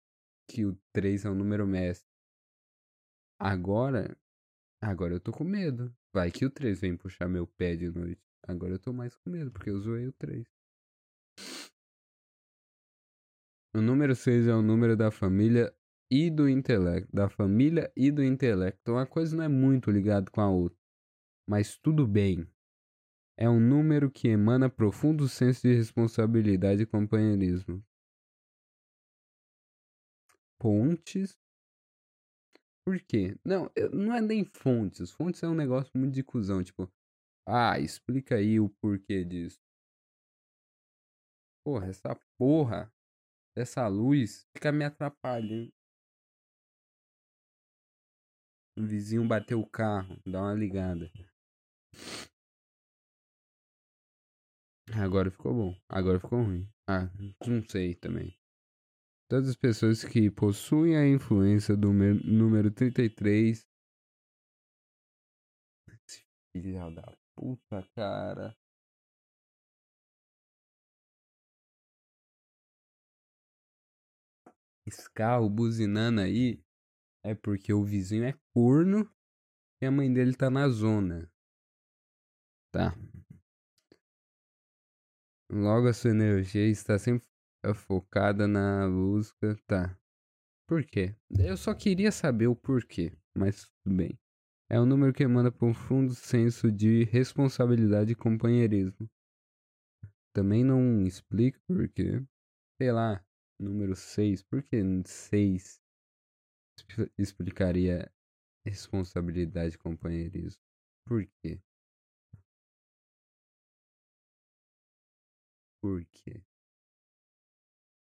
que 0.49 0.65
o 0.65 0.75
3 0.93 1.25
é 1.25 1.29
um 1.29 1.35
número 1.35 1.67
mestre. 1.67 2.07
Agora, 3.39 4.17
agora 4.81 5.13
eu 5.13 5.19
tô 5.19 5.31
com 5.31 5.43
medo. 5.43 5.93
Vai 6.13 6.31
que 6.31 6.45
o 6.45 6.49
3 6.49 6.79
vem 6.81 6.97
puxar 6.97 7.27
meu 7.27 7.45
pé 7.45 7.75
de 7.75 7.89
noite. 7.89 8.21
Agora 8.47 8.73
eu 8.73 8.79
tô 8.79 8.91
mais 8.91 9.15
com 9.15 9.29
medo, 9.29 9.51
porque 9.51 9.69
eu 9.69 9.79
zoei 9.79 10.07
o 10.07 10.13
3. 10.13 10.47
O 13.75 13.81
número 13.81 14.15
6 14.15 14.47
é 14.47 14.53
o 14.55 14.61
número 14.61 14.97
da 14.97 15.11
família 15.11 15.73
e 16.09 16.29
do 16.29 16.49
intelecto. 16.49 17.15
Da 17.15 17.29
família 17.29 17.91
e 17.95 18.11
do 18.11 18.23
intelecto. 18.23 18.93
Uma 18.93 19.05
coisa 19.05 19.35
não 19.35 19.43
é 19.43 19.47
muito 19.47 19.91
ligada 19.91 20.29
com 20.31 20.41
a 20.41 20.49
outra. 20.49 20.77
Mas 21.47 21.77
tudo 21.77 22.07
bem. 22.07 22.47
É 23.37 23.49
um 23.49 23.59
número 23.59 24.09
que 24.09 24.27
emana 24.27 24.69
profundo 24.69 25.29
senso 25.29 25.67
de 25.67 25.75
responsabilidade 25.75 26.81
e 26.81 26.85
companheirismo. 26.85 27.83
Pontes. 30.57 31.39
Por 32.89 32.99
quê? 33.01 33.37
Não, 33.45 33.69
não 33.93 34.15
é 34.15 34.19
nem 34.19 34.43
fontes. 34.43 35.11
Fontes 35.11 35.43
é 35.43 35.47
um 35.47 35.53
negócio 35.53 35.91
muito 35.95 36.15
de 36.15 36.23
cuzão. 36.23 36.63
Tipo, 36.63 36.91
ah, 37.47 37.79
explica 37.79 38.33
aí 38.33 38.59
o 38.59 38.67
porquê 38.81 39.23
disso. 39.23 39.59
Porra, 41.63 41.85
essa 41.85 42.19
porra 42.35 42.91
dessa 43.55 43.87
luz 43.87 44.47
fica 44.55 44.71
me 44.71 44.85
atrapalhando. 44.85 45.71
O 48.75 48.81
vizinho 48.81 49.27
bateu 49.27 49.59
o 49.59 49.69
carro, 49.69 50.19
dá 50.25 50.41
uma 50.41 50.55
ligada. 50.55 51.11
Agora 54.99 55.29
ficou 55.29 55.53
bom. 55.53 55.75
Agora 55.87 56.19
ficou 56.19 56.41
ruim. 56.41 56.67
Ah, 56.89 57.07
não 57.45 57.63
sei 57.69 57.93
também. 57.93 58.38
Todas 59.29 59.47
as 59.47 59.55
pessoas 59.55 60.03
que 60.03 60.31
possuem 60.31 60.97
a 60.97 61.07
influência 61.07 61.77
do 61.77 61.93
número 61.93 62.71
33. 62.71 63.63
Esse 65.87 66.25
filho 66.51 66.89
da 66.95 67.15
puta, 67.35 67.87
cara. 67.95 68.57
Esse 74.87 75.07
carro 75.11 75.47
buzinando 75.47 76.21
aí 76.21 76.59
é 77.23 77.35
porque 77.35 77.71
o 77.71 77.83
vizinho 77.83 78.23
é 78.23 78.33
corno 78.51 79.07
e 79.79 79.85
a 79.85 79.91
mãe 79.91 80.11
dele 80.11 80.35
tá 80.35 80.49
na 80.49 80.67
zona. 80.69 81.31
Tá. 82.71 82.95
Logo 85.51 85.87
a 85.87 85.93
sua 85.93 86.09
energia 86.09 86.67
está 86.67 86.97
sempre 86.97 87.28
focada 87.73 88.47
na 88.47 88.87
busca. 88.89 89.55
Tá. 89.67 89.97
Por 90.67 90.83
quê? 90.85 91.15
Eu 91.37 91.57
só 91.57 91.73
queria 91.73 92.11
saber 92.11 92.47
o 92.47 92.55
porquê, 92.55 93.11
mas 93.35 93.69
tudo 93.83 93.95
bem. 93.95 94.19
É 94.69 94.79
um 94.79 94.85
número 94.85 95.13
que 95.13 95.23
emana 95.23 95.51
profundo 95.51 96.13
senso 96.13 96.71
de 96.71 97.03
responsabilidade 97.05 98.11
e 98.11 98.15
companheirismo. 98.15 99.09
Também 100.33 100.63
não 100.63 101.05
explica 101.05 101.59
porquê. 101.67 102.23
Sei 102.77 102.91
lá, 102.91 103.23
Número 103.59 103.93
6. 103.95 104.41
Por 104.43 104.63
que 104.63 104.77
6 105.05 105.81
explicaria 107.17 108.09
responsabilidade 108.65 109.75
e 109.75 109.77
companheirismo? 109.77 110.61
Por 111.05 111.25
quê? 111.41 111.61
Por 115.81 116.05
quê? 116.05 116.41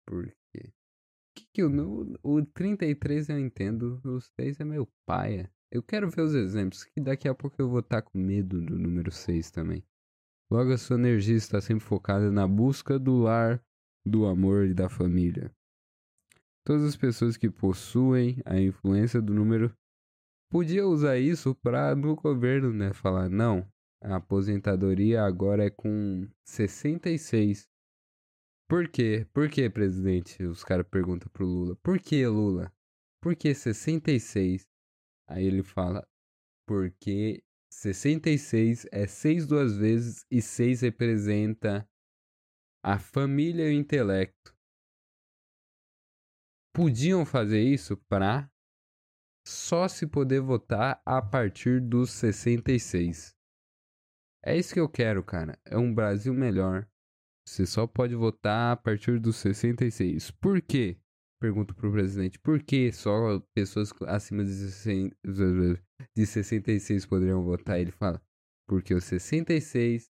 Por 0.10 0.26
quê? 0.26 0.74
Que 1.36 1.46
que 1.54 1.62
eu, 1.62 1.70
o 2.24 2.44
33 2.44 3.30
eu 3.30 3.38
entendo, 3.38 4.02
o 4.04 4.20
6 4.20 4.60
é 4.60 4.66
meu 4.66 4.88
paia. 5.06 5.52
Eu 5.72 5.84
quero 5.84 6.10
ver 6.10 6.24
os 6.24 6.34
exemplos, 6.34 6.84
que 6.84 7.00
daqui 7.00 7.28
a 7.30 7.36
pouco 7.36 7.62
eu 7.62 7.70
vou 7.70 7.82
estar 7.82 8.02
tá 8.02 8.10
com 8.10 8.18
medo 8.18 8.60
do 8.60 8.80
número 8.80 9.12
6 9.12 9.52
também. 9.52 9.84
Logo, 10.50 10.74
a 10.74 10.80
sua 10.80 10.96
energia 10.96 11.36
está 11.36 11.62
sempre 11.62 11.86
focada 11.86 12.32
na 12.32 12.48
busca 12.48 12.98
do 12.98 13.20
lar 13.20 13.64
do 14.04 14.26
amor 14.26 14.66
e 14.66 14.74
da 14.74 14.90
família. 14.90 15.54
Todas 16.66 16.84
as 16.84 16.96
pessoas 16.96 17.38
que 17.38 17.52
possuem 17.52 18.42
a 18.46 18.60
influência 18.60 19.22
do 19.22 19.32
número 19.32 19.72
podiam 20.52 20.90
usar 20.90 21.20
isso 21.20 21.54
para 21.54 21.96
no 21.96 22.16
governo, 22.16 22.74
né, 22.74 22.94
falar 22.94 23.30
não, 23.30 23.72
a 24.02 24.16
aposentadoria 24.16 25.24
agora 25.24 25.66
é 25.66 25.70
com 25.70 26.28
66. 26.46 27.70
Por 28.70 28.88
quê? 28.88 29.26
Por 29.34 29.50
quê, 29.50 29.68
presidente? 29.68 30.44
Os 30.44 30.64
caras 30.64 30.88
perguntam 30.88 31.28
pro 31.32 31.44
Lula. 31.44 31.76
Por 31.78 32.00
que, 32.00 32.26
Lula? 32.28 32.72
Por 33.20 33.36
que 33.36 33.54
66? 33.54 34.70
Aí 35.28 35.44
ele 35.44 35.64
fala, 35.64 36.08
porque 36.68 37.44
66 37.72 38.86
é 38.92 39.08
6 39.08 39.48
duas 39.48 39.76
vezes 39.76 40.24
e 40.30 40.40
6 40.42 40.82
representa 40.82 41.90
a 42.84 43.00
família 43.00 43.68
e 43.68 43.76
o 43.76 43.80
intelecto. 43.80 44.56
podiam 46.72 47.26
fazer 47.26 47.62
isso 47.62 47.98
para 47.98 48.50
só 49.46 49.88
se 49.88 50.06
poder 50.08 50.42
votar 50.42 51.02
a 51.06 51.22
partir 51.22 51.82
dos 51.82 52.12
66. 52.12 53.36
É 54.46 54.56
isso 54.56 54.74
que 54.74 54.80
eu 54.80 54.88
quero, 54.88 55.24
cara. 55.24 55.60
É 55.66 55.78
um 55.78 55.94
Brasil 55.94 56.34
melhor. 56.34 56.88
Você 57.50 57.66
só 57.66 57.88
pode 57.88 58.14
votar 58.14 58.74
a 58.74 58.78
partir 58.78 59.20
dos 59.20 59.38
66. 59.38 60.30
Por 60.30 60.62
quê? 60.62 61.00
Pergunto 61.42 61.74
pro 61.74 61.92
presidente. 61.92 62.38
Por 62.38 62.62
que 62.62 62.92
só 62.92 63.40
pessoas 63.56 63.92
acima 64.08 64.46
de, 64.46 64.52
66 66.28 67.08
poderiam 67.08 67.44
votar? 67.44 67.80
Ele 67.80 67.90
fala. 67.92 68.22
Porque 68.68 68.94
o 68.94 69.02
66 69.02 70.12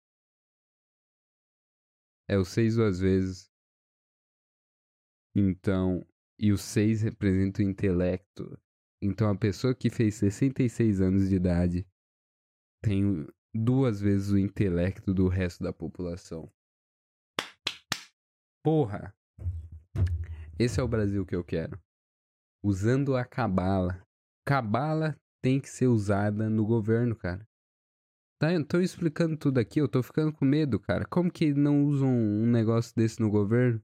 é 2.30 2.38
o 2.38 2.44
6 2.44 2.76
duas 2.76 3.00
vezes. 3.00 3.50
Então, 5.34 6.06
e 6.38 6.52
o 6.52 6.58
6 6.58 7.04
representa 7.04 7.62
o 7.62 7.66
intelecto. 7.66 8.60
Então 9.02 9.30
a 9.30 9.38
pessoa 9.38 9.74
que 9.74 9.90
fez 9.90 10.16
66 10.16 11.00
anos 11.00 11.30
de 11.30 11.36
idade 11.36 11.88
tem 12.84 13.26
duas 13.56 14.02
vezes 14.02 14.32
o 14.32 14.38
intelecto 14.38 15.14
do 15.14 15.30
resto 15.30 15.64
da 15.64 15.72
população. 15.72 16.52
Porra! 18.64 19.16
Esse 20.60 20.80
é 20.80 20.84
o 20.84 20.88
Brasil 20.88 21.26
que 21.26 21.36
eu 21.36 21.44
quero. 21.44 21.82
Usando 22.64 23.16
a 23.16 23.26
cabala. 23.26 24.06
Cabala 24.46 25.20
tem 25.42 25.60
que 25.60 25.68
ser 25.68 25.88
usada 25.88 26.48
no 26.48 26.64
governo, 26.64 27.16
cara. 27.16 27.48
Tá, 28.40 28.54
eu 28.54 28.64
tô 28.64 28.80
explicando 28.80 29.36
tudo 29.36 29.60
aqui, 29.60 29.80
eu 29.80 29.88
tô 29.88 30.04
ficando 30.04 30.32
com 30.32 30.46
medo, 30.46 30.80
cara. 30.80 31.06
Como 31.06 31.32
que 31.32 31.54
não 31.54 31.86
usam 31.86 32.10
um 32.10 32.46
negócio 32.46 32.96
desse 32.96 33.20
no 33.20 33.32
governo? 33.32 33.84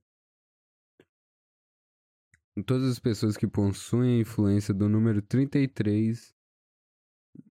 Todas 2.65 2.91
as 2.91 2.99
pessoas 2.99 3.35
que 3.35 3.47
possuem 3.47 4.17
a 4.17 4.21
influência 4.21 4.73
do 4.73 4.87
número 4.87 5.21
33. 5.23 6.35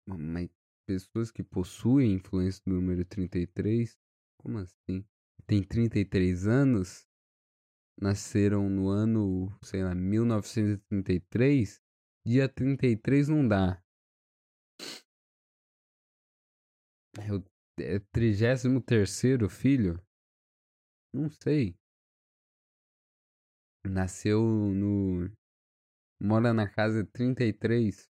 Mas 0.06 0.48
pessoas 0.86 1.32
que 1.32 1.42
possuem 1.42 2.14
influência 2.14 2.62
do 2.64 2.74
número 2.74 3.04
33? 3.04 3.96
Como 4.38 4.58
assim? 4.58 5.04
Tem 5.44 5.62
33 5.62 6.46
anos? 6.46 7.06
Nasceram 8.00 8.68
no 8.68 8.88
ano, 8.88 9.48
sei 9.62 9.82
lá, 9.82 9.94
1933? 9.94 11.80
Dia 12.26 12.48
33 12.48 13.28
não 13.28 13.46
dá. 13.46 13.82
É 17.18 17.32
o 17.32 17.42
é 17.78 17.98
33 17.98 19.50
filho? 19.50 20.00
Não 21.12 21.30
sei. 21.30 21.76
Nasceu 23.86 24.40
no. 24.42 25.30
Mora 26.20 26.52
na 26.52 26.68
casa 26.68 27.04
33 27.04 28.08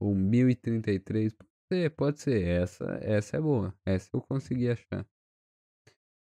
ou 0.00 0.14
1033 0.14 1.34
ser, 1.72 1.90
pode 1.96 2.20
ser. 2.20 2.46
Essa, 2.46 2.84
essa 3.02 3.36
é 3.36 3.40
boa. 3.40 3.74
Essa 3.84 4.10
eu 4.14 4.22
consegui 4.22 4.68
achar. 4.70 5.06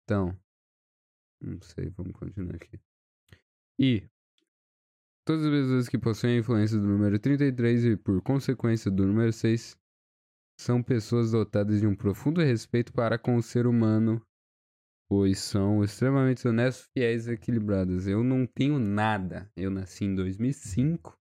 Então, 0.04 0.38
não 1.42 1.62
sei, 1.62 1.90
vamos 1.90 2.14
continuar 2.14 2.56
aqui. 2.56 2.80
E 3.80 4.08
todas 5.26 5.46
as 5.46 5.52
pessoas 5.52 5.90
que 5.90 5.98
possuem 5.98 6.36
a 6.36 6.40
influência 6.40 6.78
do 6.78 6.88
número 6.88 7.18
33 7.18 7.86
e 7.86 7.98
por 7.98 8.22
consequência 8.22 8.92
do 8.92 9.06
número 9.06 9.32
6 9.32 9.78
são 10.60 10.84
pessoas 10.84 11.32
dotadas 11.32 11.80
de 11.80 11.88
um 11.88 11.96
profundo 11.96 12.42
respeito 12.42 12.94
para 12.94 13.18
com 13.18 13.36
o 13.36 13.44
ser 13.44 13.66
humano, 13.66 14.22
pois 15.10 15.40
são 15.40 15.84
extremamente 15.84 16.48
honestos, 16.48 16.90
fiéis 16.94 17.28
e 17.28 17.32
equilibradas. 17.32 18.08
Eu 18.08 18.24
não 18.24 18.46
tenho 18.46 18.80
nada. 18.80 19.52
Eu 19.56 19.72
nasci 19.72 20.06
em 20.06 20.16
2005, 20.16 21.18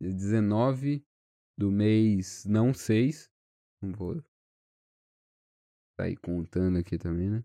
19 0.00 1.04
do 1.58 1.70
mês 1.70 2.44
não 2.44 2.72
6. 2.72 3.30
Não 3.82 3.92
vou 3.92 4.22
sair 6.00 6.16
contando 6.16 6.78
aqui 6.78 6.98
também, 6.98 7.30
né? 7.30 7.44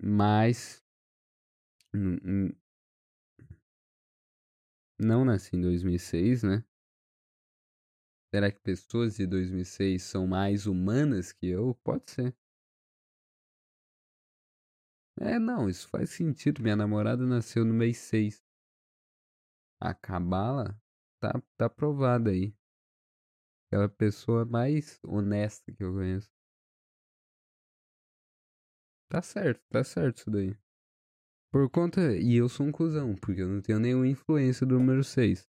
Mas. 0.00 0.84
Não 4.98 5.24
nasci 5.24 5.56
em 5.56 5.60
2006, 5.60 6.42
né? 6.42 6.64
Será 8.34 8.50
que 8.50 8.60
pessoas 8.60 9.16
de 9.16 9.26
2006 9.26 10.02
são 10.02 10.26
mais 10.26 10.66
humanas 10.66 11.32
que 11.32 11.46
eu? 11.46 11.74
Pode 11.84 12.10
ser. 12.10 12.34
É, 15.18 15.38
não, 15.38 15.68
isso 15.68 15.88
faz 15.88 16.10
sentido. 16.10 16.62
Minha 16.62 16.76
namorada 16.76 17.24
nasceu 17.26 17.64
no 17.64 17.72
mês 17.74 17.98
6. 17.98 18.42
A 19.80 19.94
Cabala 19.94 20.80
tá, 21.20 21.42
tá 21.56 21.68
provada 21.68 22.30
aí. 22.30 22.54
Aquela 23.68 23.88
pessoa 23.88 24.44
mais 24.44 24.98
honesta 25.04 25.72
que 25.72 25.82
eu 25.84 25.92
conheço. 25.92 26.30
Tá 29.08 29.22
certo, 29.22 29.62
tá 29.70 29.84
certo 29.84 30.18
isso 30.18 30.30
daí. 30.30 30.56
Por 31.56 31.70
conta. 31.70 32.14
E 32.14 32.36
eu 32.36 32.50
sou 32.50 32.66
um 32.66 32.70
cuzão, 32.70 33.14
porque 33.14 33.40
eu 33.40 33.48
não 33.48 33.62
tenho 33.62 33.78
nenhuma 33.78 34.06
influência 34.06 34.66
do 34.66 34.78
número 34.78 35.02
6. 35.02 35.48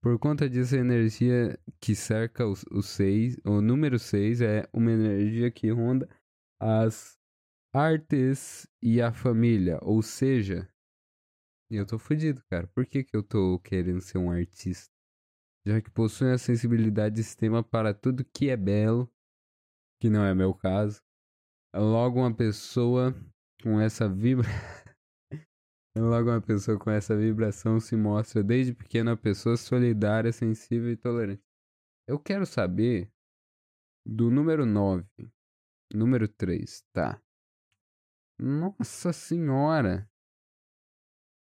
Por 0.00 0.18
conta 0.18 0.48
disso, 0.48 0.74
a 0.74 0.78
energia 0.78 1.58
que 1.78 1.94
cerca 1.94 2.46
o, 2.46 2.54
o 2.70 2.82
6, 2.82 3.36
o 3.44 3.60
número 3.60 3.98
6 3.98 4.40
é 4.40 4.66
uma 4.72 4.90
energia 4.90 5.50
que 5.50 5.70
ronda 5.70 6.08
as 6.58 7.18
artes 7.70 8.66
e 8.80 9.02
a 9.02 9.12
família. 9.12 9.78
Ou 9.82 10.00
seja, 10.00 10.66
eu 11.70 11.84
tô 11.84 11.98
fudido, 11.98 12.42
cara. 12.48 12.66
Por 12.68 12.86
que, 12.86 13.04
que 13.04 13.14
eu 13.14 13.22
tô 13.22 13.58
querendo 13.58 14.00
ser 14.00 14.16
um 14.16 14.30
artista? 14.30 14.90
já 15.66 15.82
que 15.82 15.90
possui 15.90 16.32
a 16.32 16.38
sensibilidade 16.38 17.20
extrema 17.20 17.62
para 17.62 17.92
tudo 17.92 18.24
que 18.24 18.48
é 18.48 18.56
belo, 18.56 19.06
que 20.00 20.08
não 20.08 20.24
é 20.24 20.34
meu 20.34 20.54
caso. 20.54 21.02
Logo 21.76 22.20
uma 22.20 22.34
pessoa 22.34 23.14
com 23.62 23.78
essa 23.78 24.08
vibra 24.08 24.48
Logo 25.96 26.30
uma 26.30 26.40
pessoa 26.40 26.78
com 26.78 26.88
essa 26.88 27.16
vibração 27.16 27.80
se 27.80 27.96
mostra 27.96 28.44
desde 28.44 28.72
pequena 28.72 29.16
pessoa 29.16 29.56
solidária, 29.56 30.32
sensível 30.32 30.92
e 30.92 30.96
tolerante. 30.96 31.42
Eu 32.06 32.18
quero 32.18 32.46
saber 32.46 33.12
do 34.06 34.30
número 34.30 34.64
9. 34.64 35.04
Número 35.92 36.28
3, 36.28 36.84
tá. 36.92 37.20
Nossa 38.38 39.12
senhora. 39.12 40.08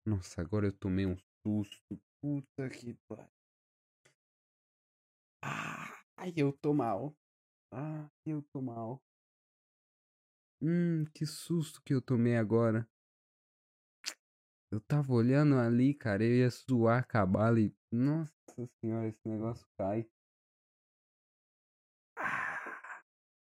Nossa, 0.05 0.39
agora 0.41 0.67
eu 0.67 0.73
tomei 0.73 1.07
um 1.07 1.17
susto. 1.43 1.99
Puta 2.21 2.69
que 2.69 2.93
pariu. 3.07 3.27
Ai, 5.41 6.33
eu 6.35 6.53
tô 6.53 6.73
mal. 6.73 7.15
Ah, 7.71 8.07
eu 8.25 8.43
tô 8.53 8.61
mal. 8.61 9.01
Hum, 10.61 11.05
que 11.13 11.25
susto 11.25 11.81
que 11.83 11.93
eu 11.93 12.01
tomei 12.01 12.37
agora. 12.37 12.87
Eu 14.69 14.81
tava 14.81 15.13
olhando 15.13 15.55
ali, 15.55 15.93
cara, 15.93 16.23
eu 16.23 16.35
ia 16.35 16.51
suar 16.51 16.99
a 16.99 17.03
cabala 17.03 17.59
e. 17.59 17.73
Nossa 17.89 18.33
senhora, 18.81 19.07
esse 19.07 19.27
negócio 19.27 19.65
cai. 19.77 20.05
Ah, 22.17 23.01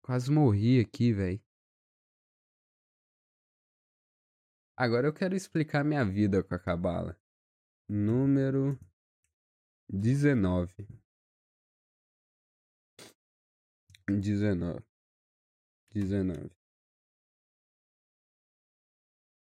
quase 0.03 0.31
morri 0.31 0.79
aqui, 0.79 1.11
velho. 1.11 1.41
Agora 4.77 5.07
eu 5.07 5.13
quero 5.13 5.35
explicar 5.35 5.83
minha 5.83 6.05
vida 6.05 6.43
com 6.43 6.53
a 6.53 6.59
cabala. 6.59 7.19
Número 7.89 8.79
19. 9.89 10.87
19. 14.07 14.85
19. 15.91 16.58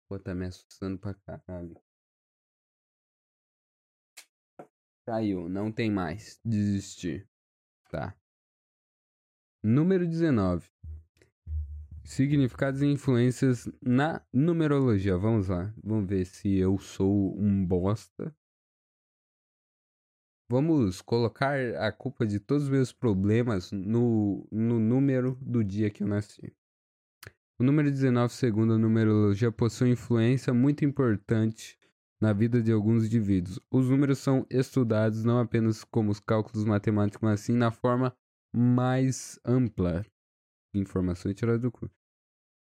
Pô, 0.08 0.18
tá 0.18 0.34
me 0.34 0.46
assustando 0.46 0.98
pra 0.98 1.14
caralho. 1.14 1.76
Caiu, 5.04 5.48
não 5.48 5.70
tem 5.70 5.90
mais. 5.90 6.40
Desistir. 6.44 7.28
Tá. 7.90 8.16
Número 9.62 10.06
19. 10.06 10.68
Significados 12.04 12.82
e 12.82 12.86
influências 12.86 13.68
na 13.82 14.24
numerologia. 14.32 15.16
Vamos 15.16 15.48
lá. 15.48 15.74
Vamos 15.82 16.08
ver 16.08 16.24
se 16.24 16.56
eu 16.56 16.78
sou 16.78 17.36
um 17.38 17.64
bosta 17.66 18.34
Vamos 20.48 21.02
colocar 21.02 21.58
a 21.74 21.90
culpa 21.90 22.24
de 22.24 22.38
todos 22.38 22.64
os 22.64 22.68
meus 22.68 22.92
problemas 22.92 23.72
no, 23.72 24.46
no 24.52 24.78
número 24.78 25.36
do 25.40 25.64
dia 25.64 25.90
que 25.90 26.04
eu 26.04 26.06
nasci. 26.06 26.54
O 27.58 27.64
número 27.64 27.90
19, 27.90 28.34
segundo 28.34 28.74
a 28.74 28.78
numerologia, 28.78 29.50
possui 29.50 29.90
influência 29.90 30.52
muito 30.52 30.84
importante 30.84 31.78
na 32.20 32.32
vida 32.32 32.62
de 32.62 32.70
alguns 32.70 33.06
indivíduos. 33.06 33.58
Os 33.70 33.88
números 33.88 34.18
são 34.18 34.46
estudados 34.50 35.24
não 35.24 35.38
apenas 35.38 35.82
como 35.82 36.10
os 36.10 36.20
cálculos 36.20 36.66
matemáticos, 36.66 37.22
mas 37.22 37.40
sim 37.40 37.54
na 37.54 37.70
forma 37.70 38.14
mais 38.54 39.40
ampla. 39.42 40.04
Informações 40.74 41.34
tiradas 41.34 41.62
do 41.62 41.72
cu. 41.72 41.90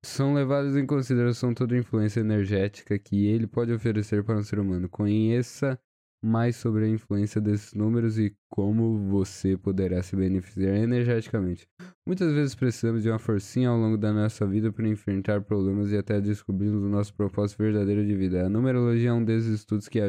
São 0.05 0.33
levadas 0.33 0.77
em 0.77 0.87
consideração 0.87 1.53
toda 1.53 1.75
a 1.75 1.79
influência 1.79 2.21
energética 2.21 2.97
que 2.97 3.27
ele 3.27 3.49
pode 3.49 3.73
oferecer 3.73 4.23
para 4.23 4.39
um 4.39 4.45
ser 4.45 4.61
humano. 4.61 4.89
Conheça 4.89 5.77
mais 6.25 6.57
sobre 6.57 6.87
a 6.87 6.89
influência 6.89 7.41
desses 7.41 7.75
números 7.75 8.19
e 8.19 8.35
como 8.49 8.99
você 9.11 9.57
poderá 9.57 10.03
se 10.03 10.17
beneficiar 10.17 10.77
energeticamente. 10.77 11.69
Muitas 12.07 12.33
vezes 12.33 12.55
precisamos 12.55 13.03
de 13.03 13.11
uma 13.11 13.19
forcinha 13.19 13.69
ao 13.69 13.79
longo 13.79 13.99
da 13.99 14.13
nossa 14.13 14.47
vida 14.47 14.73
para 14.73 14.89
enfrentar 14.89 15.43
problemas 15.43 15.93
e 15.93 15.97
até 15.97 16.21
descobrirmos 16.21 16.83
o 16.83 16.89
nosso 16.89 17.15
propósito 17.15 17.63
verdadeiro 17.63 18.05
de 18.05 18.15
vida. 18.17 18.47
A 18.47 18.49
numerologia 18.49 19.11
é 19.11 19.13
um 19.13 19.25
desses 19.25 19.61
estudos 19.61 19.89
que 19.89 20.01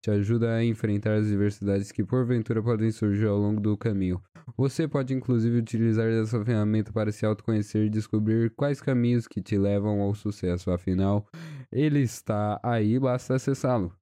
te 0.00 0.10
ajuda 0.10 0.54
a 0.54 0.64
enfrentar 0.64 1.14
as 1.14 1.26
diversidades 1.26 1.90
que 1.90 2.04
porventura 2.04 2.62
podem 2.62 2.90
surgir 2.90 3.26
ao 3.26 3.36
longo 3.36 3.60
do 3.60 3.76
caminho. 3.76 4.22
Você 4.56 4.88
pode 4.88 5.12
inclusive 5.12 5.58
utilizar 5.58 6.06
essa 6.06 6.42
ferramenta 6.44 6.92
para 6.92 7.12
se 7.12 7.26
autoconhecer 7.26 7.84
e 7.86 7.90
descobrir 7.90 8.50
quais 8.54 8.80
caminhos 8.80 9.26
que 9.26 9.42
te 9.42 9.58
levam 9.58 10.00
ao 10.00 10.14
sucesso. 10.14 10.70
Afinal, 10.70 11.26
ele 11.70 12.00
está 12.00 12.58
aí, 12.62 12.98
basta 12.98 13.34
acessá-lo. 13.34 13.92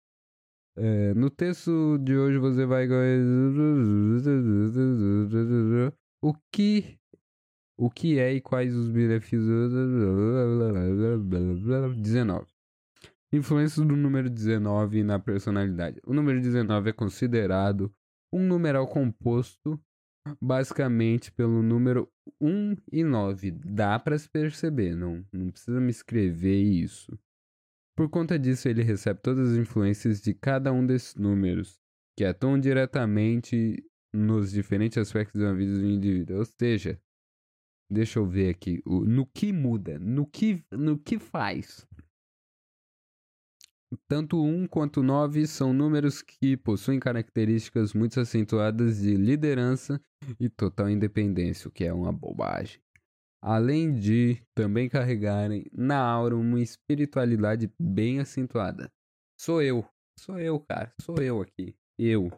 É, 0.78 1.14
no 1.14 1.30
texto 1.30 1.98
de 1.98 2.14
hoje 2.16 2.36
você 2.36 2.66
vai 2.66 2.86
o 6.20 6.34
que 6.52 6.98
o 7.78 7.90
que 7.90 8.18
é 8.18 8.34
e 8.34 8.40
quais 8.42 8.74
os 8.74 8.90
benefícios 8.90 9.72
19 11.96 12.46
Influência 13.32 13.82
do 13.84 13.96
número 13.96 14.30
19 14.30 15.02
na 15.02 15.18
personalidade. 15.18 16.00
O 16.06 16.14
número 16.14 16.40
19 16.40 16.90
é 16.90 16.92
considerado 16.92 17.92
um 18.32 18.46
numeral 18.46 18.86
composto 18.86 19.80
basicamente 20.40 21.32
pelo 21.32 21.62
número 21.62 22.08
1 22.40 22.76
e 22.92 23.04
9. 23.04 23.50
Dá 23.50 23.98
para 23.98 24.18
se 24.18 24.28
perceber, 24.28 24.94
não, 24.94 25.24
não 25.32 25.50
precisa 25.50 25.80
me 25.80 25.90
escrever 25.90 26.60
isso. 26.62 27.18
Por 27.96 28.10
conta 28.10 28.38
disso, 28.38 28.68
ele 28.68 28.82
recebe 28.82 29.20
todas 29.22 29.52
as 29.52 29.56
influências 29.56 30.20
de 30.20 30.34
cada 30.34 30.70
um 30.70 30.84
desses 30.84 31.14
números, 31.14 31.80
que 32.14 32.24
atuam 32.24 32.60
diretamente 32.60 33.82
nos 34.14 34.52
diferentes 34.52 34.98
aspectos 34.98 35.40
da 35.40 35.52
vida 35.54 35.78
do 35.78 35.86
indivíduo. 35.86 36.38
Ou 36.38 36.44
seja, 36.44 37.00
deixa 37.90 38.18
eu 38.18 38.26
ver 38.26 38.50
aqui, 38.50 38.82
no 38.84 39.26
que 39.26 39.50
muda, 39.50 39.98
no 39.98 40.26
que, 40.26 40.62
no 40.70 40.98
que 40.98 41.18
faz. 41.18 41.86
Tanto 44.06 44.42
1 44.42 44.66
quanto 44.66 45.02
9 45.02 45.46
são 45.46 45.72
números 45.72 46.20
que 46.20 46.54
possuem 46.56 47.00
características 47.00 47.94
muito 47.94 48.20
acentuadas 48.20 48.98
de 48.98 49.14
liderança 49.14 49.98
e 50.38 50.50
total 50.50 50.90
independência, 50.90 51.68
o 51.68 51.72
que 51.72 51.84
é 51.84 51.92
uma 51.92 52.12
bobagem. 52.12 52.78
Além 53.48 53.94
de 53.94 54.42
também 54.56 54.88
carregarem 54.88 55.66
na 55.72 56.00
aura 56.04 56.34
uma 56.34 56.60
espiritualidade 56.60 57.72
bem 57.80 58.18
acentuada. 58.18 58.92
Sou 59.40 59.62
eu, 59.62 59.88
sou 60.18 60.36
eu, 60.40 60.58
cara, 60.58 60.92
sou 61.00 61.22
eu 61.22 61.40
aqui, 61.40 61.72
eu. 61.96 62.28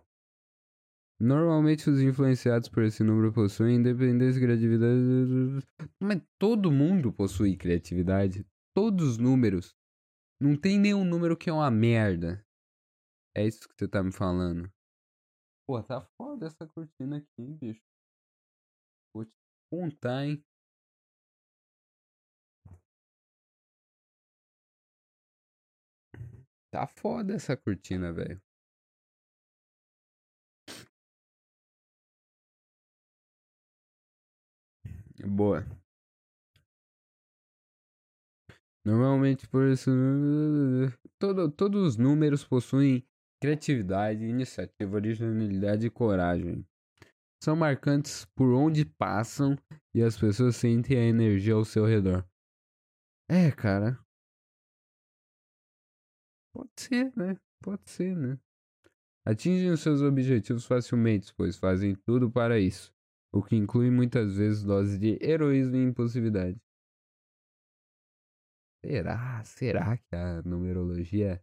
Normalmente 1.18 1.88
os 1.88 2.03
influenciados 2.03 2.68
por 2.68 2.83
esse 2.83 3.03
número 3.03 3.33
possuem 3.33 3.77
independência 3.77 4.38
e 4.38 4.42
criatividade. 4.42 5.66
Mas 5.99 6.21
todo 6.38 6.71
mundo 6.71 7.11
possui 7.11 7.57
criatividade. 7.57 8.47
Todos 8.77 9.12
os 9.12 9.16
números 9.16 9.75
não 10.38 10.55
tem 10.61 10.79
nenhum 10.79 11.07
número 11.07 11.38
que 11.38 11.49
é 11.49 11.53
uma 11.55 11.71
merda. 11.71 12.44
É 13.35 13.47
isso 13.47 13.66
que 13.66 13.75
você 13.79 13.88
tá 13.88 14.03
me 14.03 14.12
falando. 14.12 14.71
Pô, 15.66 15.83
tá 15.83 16.03
foda 16.21 16.49
essa 16.49 16.66
cortina 16.66 17.16
aqui, 17.16 17.55
bicho. 17.55 17.81
Vou 19.14 19.25
te 19.25 19.33
contar, 19.73 20.27
hein. 20.27 20.44
Tá 26.70 26.87
foda 26.87 27.35
essa 27.35 27.57
cortina, 27.57 28.12
velho. 28.12 28.40
Boa. 35.26 35.64
Normalmente 38.85 39.46
por 39.48 39.66
isso. 39.68 39.90
Todo, 41.18 41.50
todos 41.50 41.83
os 41.83 41.96
números 41.96 42.44
possuem 42.44 43.04
criatividade, 43.40 44.24
iniciativa, 44.24 44.96
originalidade 44.96 45.87
e 45.87 45.90
coragem. 45.90 46.66
São 47.42 47.54
marcantes 47.54 48.24
por 48.35 48.52
onde 48.52 48.85
passam 48.85 49.57
e 49.94 50.02
as 50.02 50.18
pessoas 50.18 50.57
sentem 50.57 50.98
a 50.98 51.04
energia 51.04 51.54
ao 51.54 51.64
seu 51.64 51.85
redor. 51.85 52.26
É, 53.28 53.50
cara. 53.50 53.98
Pode 56.59 56.73
ser, 56.77 57.12
né? 57.16 57.37
Pode 57.62 57.88
ser, 57.88 58.16
né? 58.16 58.37
Atingem 59.25 59.71
os 59.71 59.81
seus 59.81 60.03
objetivos 60.03 60.66
facilmente, 60.66 61.33
pois 61.37 61.57
fazem 61.57 61.94
tudo 61.94 62.29
para 62.29 62.59
isso, 62.59 62.92
o 63.33 63.40
que 63.40 63.55
inclui 63.55 63.92
muitas 63.92 64.35
vezes 64.35 64.64
doses 64.64 64.99
de 64.99 65.18
heroísmo 65.21 65.77
e 65.77 65.85
impulsividade. 65.85 66.61
Será? 68.85 69.44
Será 69.44 69.99
que 69.99 70.16
a 70.16 70.42
numerologia 70.42 71.40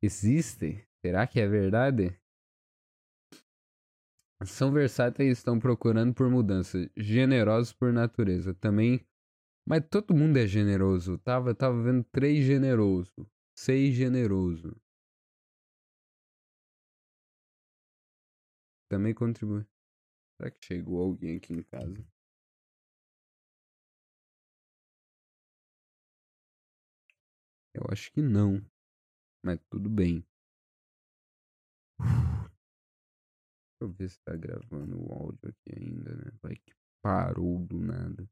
existe? 0.00 0.86
Será 1.04 1.26
que 1.26 1.40
é 1.40 1.48
verdade? 1.48 2.16
São 4.44 4.70
versáteis 4.70 5.30
e 5.30 5.32
estão 5.32 5.58
procurando 5.58 6.14
por 6.14 6.30
mudança, 6.30 6.88
generosos 6.96 7.72
por 7.72 7.92
natureza. 7.92 8.54
Também. 8.54 9.04
Mas 9.66 9.84
todo 9.90 10.14
mundo 10.14 10.36
é 10.36 10.46
generoso. 10.46 11.18
Tava, 11.18 11.52
tava 11.56 11.82
vendo 11.82 12.04
três 12.04 12.44
generoso. 12.44 13.28
Seis 13.60 13.92
generoso. 13.96 14.80
Também 18.88 19.12
contribui. 19.12 19.66
Será 20.36 20.48
que 20.52 20.64
chegou 20.64 21.02
alguém 21.02 21.38
aqui 21.38 21.54
em 21.54 21.64
casa? 21.64 22.06
Eu 27.74 27.82
acho 27.90 28.12
que 28.12 28.22
não. 28.22 28.64
Mas 29.44 29.58
tudo 29.68 29.90
bem. 29.90 30.24
Deixa 31.98 33.80
eu 33.80 33.88
ver 33.88 34.08
se 34.08 34.20
tá 34.20 34.36
gravando 34.36 35.02
o 35.02 35.12
áudio 35.12 35.48
aqui 35.48 35.76
ainda, 35.76 36.14
né? 36.14 36.30
Vai 36.40 36.54
que 36.54 36.72
parou 37.02 37.58
do 37.66 37.80
nada. 37.80 38.30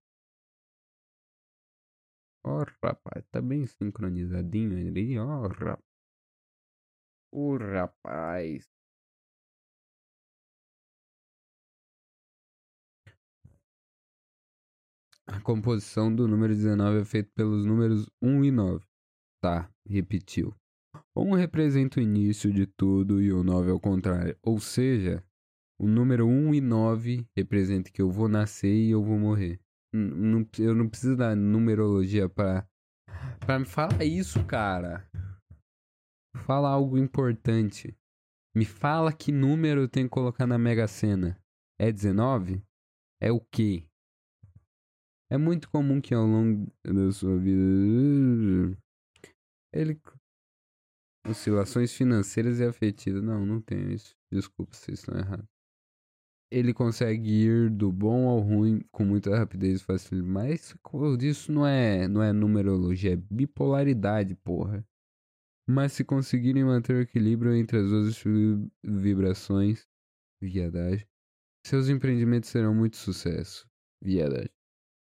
Ó, 2.46 2.62
oh, 2.62 2.64
rapaz, 2.80 3.24
tá 3.32 3.42
bem 3.42 3.66
sincronizadinho 3.66 4.78
ali, 4.88 5.18
ó, 5.18 5.24
oh, 5.24 5.48
rapaz. 5.48 5.82
O 7.32 7.54
oh, 7.54 7.56
rapaz. 7.58 8.64
A 15.26 15.40
composição 15.40 16.14
do 16.14 16.28
número 16.28 16.54
19 16.54 17.00
é 17.00 17.04
feita 17.04 17.28
pelos 17.34 17.66
números 17.66 18.08
1 18.22 18.44
e 18.44 18.50
9. 18.52 18.86
Tá, 19.42 19.68
repetiu. 19.84 20.54
Um 21.16 21.34
representa 21.34 21.98
o 21.98 22.02
início 22.02 22.52
de 22.52 22.64
tudo 22.64 23.20
e 23.20 23.32
o 23.32 23.42
9 23.42 23.72
ao 23.72 23.80
contrário. 23.80 24.38
Ou 24.40 24.60
seja, 24.60 25.20
o 25.80 25.88
número 25.88 26.26
1 26.28 26.54
e 26.54 26.60
9 26.60 27.28
representa 27.34 27.90
que 27.90 28.00
eu 28.00 28.08
vou 28.08 28.28
nascer 28.28 28.72
e 28.72 28.90
eu 28.92 29.02
vou 29.02 29.18
morrer. 29.18 29.60
N 29.96 30.48
eu 30.58 30.74
não 30.74 30.88
preciso 30.88 31.16
da 31.16 31.34
numerologia 31.34 32.28
pra, 32.28 32.68
pra 33.40 33.58
me 33.58 33.64
falar 33.64 34.04
isso, 34.04 34.44
cara. 34.44 35.08
Fala 36.44 36.68
algo 36.68 36.98
importante. 36.98 37.96
Me 38.54 38.64
fala 38.64 39.12
que 39.12 39.32
número 39.32 39.82
eu 39.82 39.88
tenho 39.88 40.06
que 40.06 40.12
colocar 40.12 40.46
na 40.46 40.58
Mega 40.58 40.86
Sena. 40.86 41.38
É 41.78 41.90
19? 41.90 42.62
É 43.20 43.32
o 43.32 43.40
quê? 43.40 43.86
É 45.30 45.36
muito 45.36 45.68
comum 45.68 46.00
que 46.00 46.14
ao 46.14 46.24
longo 46.24 46.70
da 46.84 47.10
sua 47.12 47.36
vida 47.38 48.78
ele. 49.74 50.00
Oscilações 51.28 51.92
financeiras 51.92 52.60
e 52.60 52.64
afetivas. 52.64 53.22
Não, 53.22 53.44
não 53.44 53.60
tenho 53.60 53.90
isso. 53.90 54.16
Desculpa 54.32 54.74
se 54.74 54.92
estão 54.92 55.18
errados. 55.18 55.55
Ele 56.50 56.72
consegue 56.72 57.28
ir 57.28 57.70
do 57.70 57.90
bom 57.90 58.28
ao 58.28 58.40
ruim 58.40 58.80
com 58.92 59.04
muita 59.04 59.36
rapidez 59.36 59.80
e 59.80 59.84
facilidade. 59.84 60.30
Mas 60.30 60.74
isso 61.22 61.52
não 61.52 61.66
é, 61.66 62.06
não 62.06 62.22
é 62.22 62.32
numerologia, 62.32 63.14
é 63.14 63.16
bipolaridade, 63.16 64.34
porra. 64.36 64.86
Mas 65.68 65.92
se 65.92 66.04
conseguirem 66.04 66.64
manter 66.64 66.94
o 66.94 67.00
equilíbrio 67.00 67.54
entre 67.54 67.78
as 67.78 67.88
duas 67.88 68.22
vibrações, 68.84 69.86
viadagem, 70.40 71.06
seus 71.66 71.88
empreendimentos 71.88 72.50
serão 72.50 72.72
muito 72.72 72.96
sucesso. 72.96 73.68
Viadagem. 74.00 74.50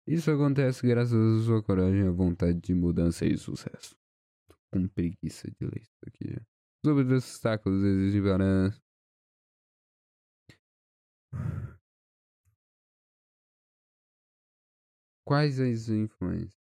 Isso 0.06 0.30
acontece 0.30 0.86
graças 0.86 1.42
à 1.42 1.44
sua 1.44 1.62
coragem, 1.62 2.06
à 2.06 2.10
vontade 2.10 2.58
de 2.60 2.74
mudança 2.74 3.26
e 3.26 3.36
sucesso 3.36 3.94
com 4.74 4.88
preguiça 4.88 5.48
de 5.48 5.66
ler 5.66 5.82
isso 5.82 5.98
aqui. 6.04 6.36
Sobre 6.84 7.04
os 7.04 7.24
obstáculos 7.24 7.84
exigem 7.84 8.22
para. 8.22 8.74
Quais 15.24 15.58
as 15.58 15.88
influências? 15.88 16.64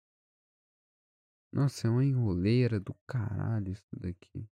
Nossa, 1.54 1.88
é 1.88 1.92
uma 1.92 2.04
enroleira 2.04 2.80
do 2.80 2.94
caralho 3.08 3.72
isso 3.72 3.96
daqui. 3.96 4.50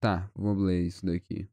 Tá, 0.00 0.30
vou 0.34 0.54
ler 0.54 0.86
isso 0.86 1.04
daqui. 1.04 1.48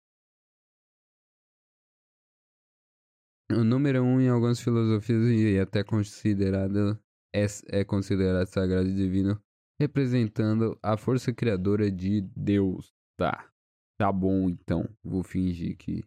O 3.52 3.63
número 3.63 4.04
um 4.04 4.20
em 4.20 4.28
algumas 4.28 4.60
filosofias 4.60 5.24
e 5.30 5.60
até 5.60 5.84
considerado 5.84 7.00
é, 7.34 7.46
é 7.70 7.86
considerado 7.86 8.48
sagrado 8.48 8.89
e 8.89 8.93
divino, 8.96 9.41
representando 9.80 10.78
a 10.82 10.98
força 10.98 11.34
criadora 11.34 11.91
de 11.91 12.22
Deus. 12.36 12.93
Tá. 13.17 13.52
Tá 13.98 14.12
bom 14.12 14.50
então. 14.50 14.88
Vou 15.04 15.24
fingir 15.24 15.78
que 15.78 16.04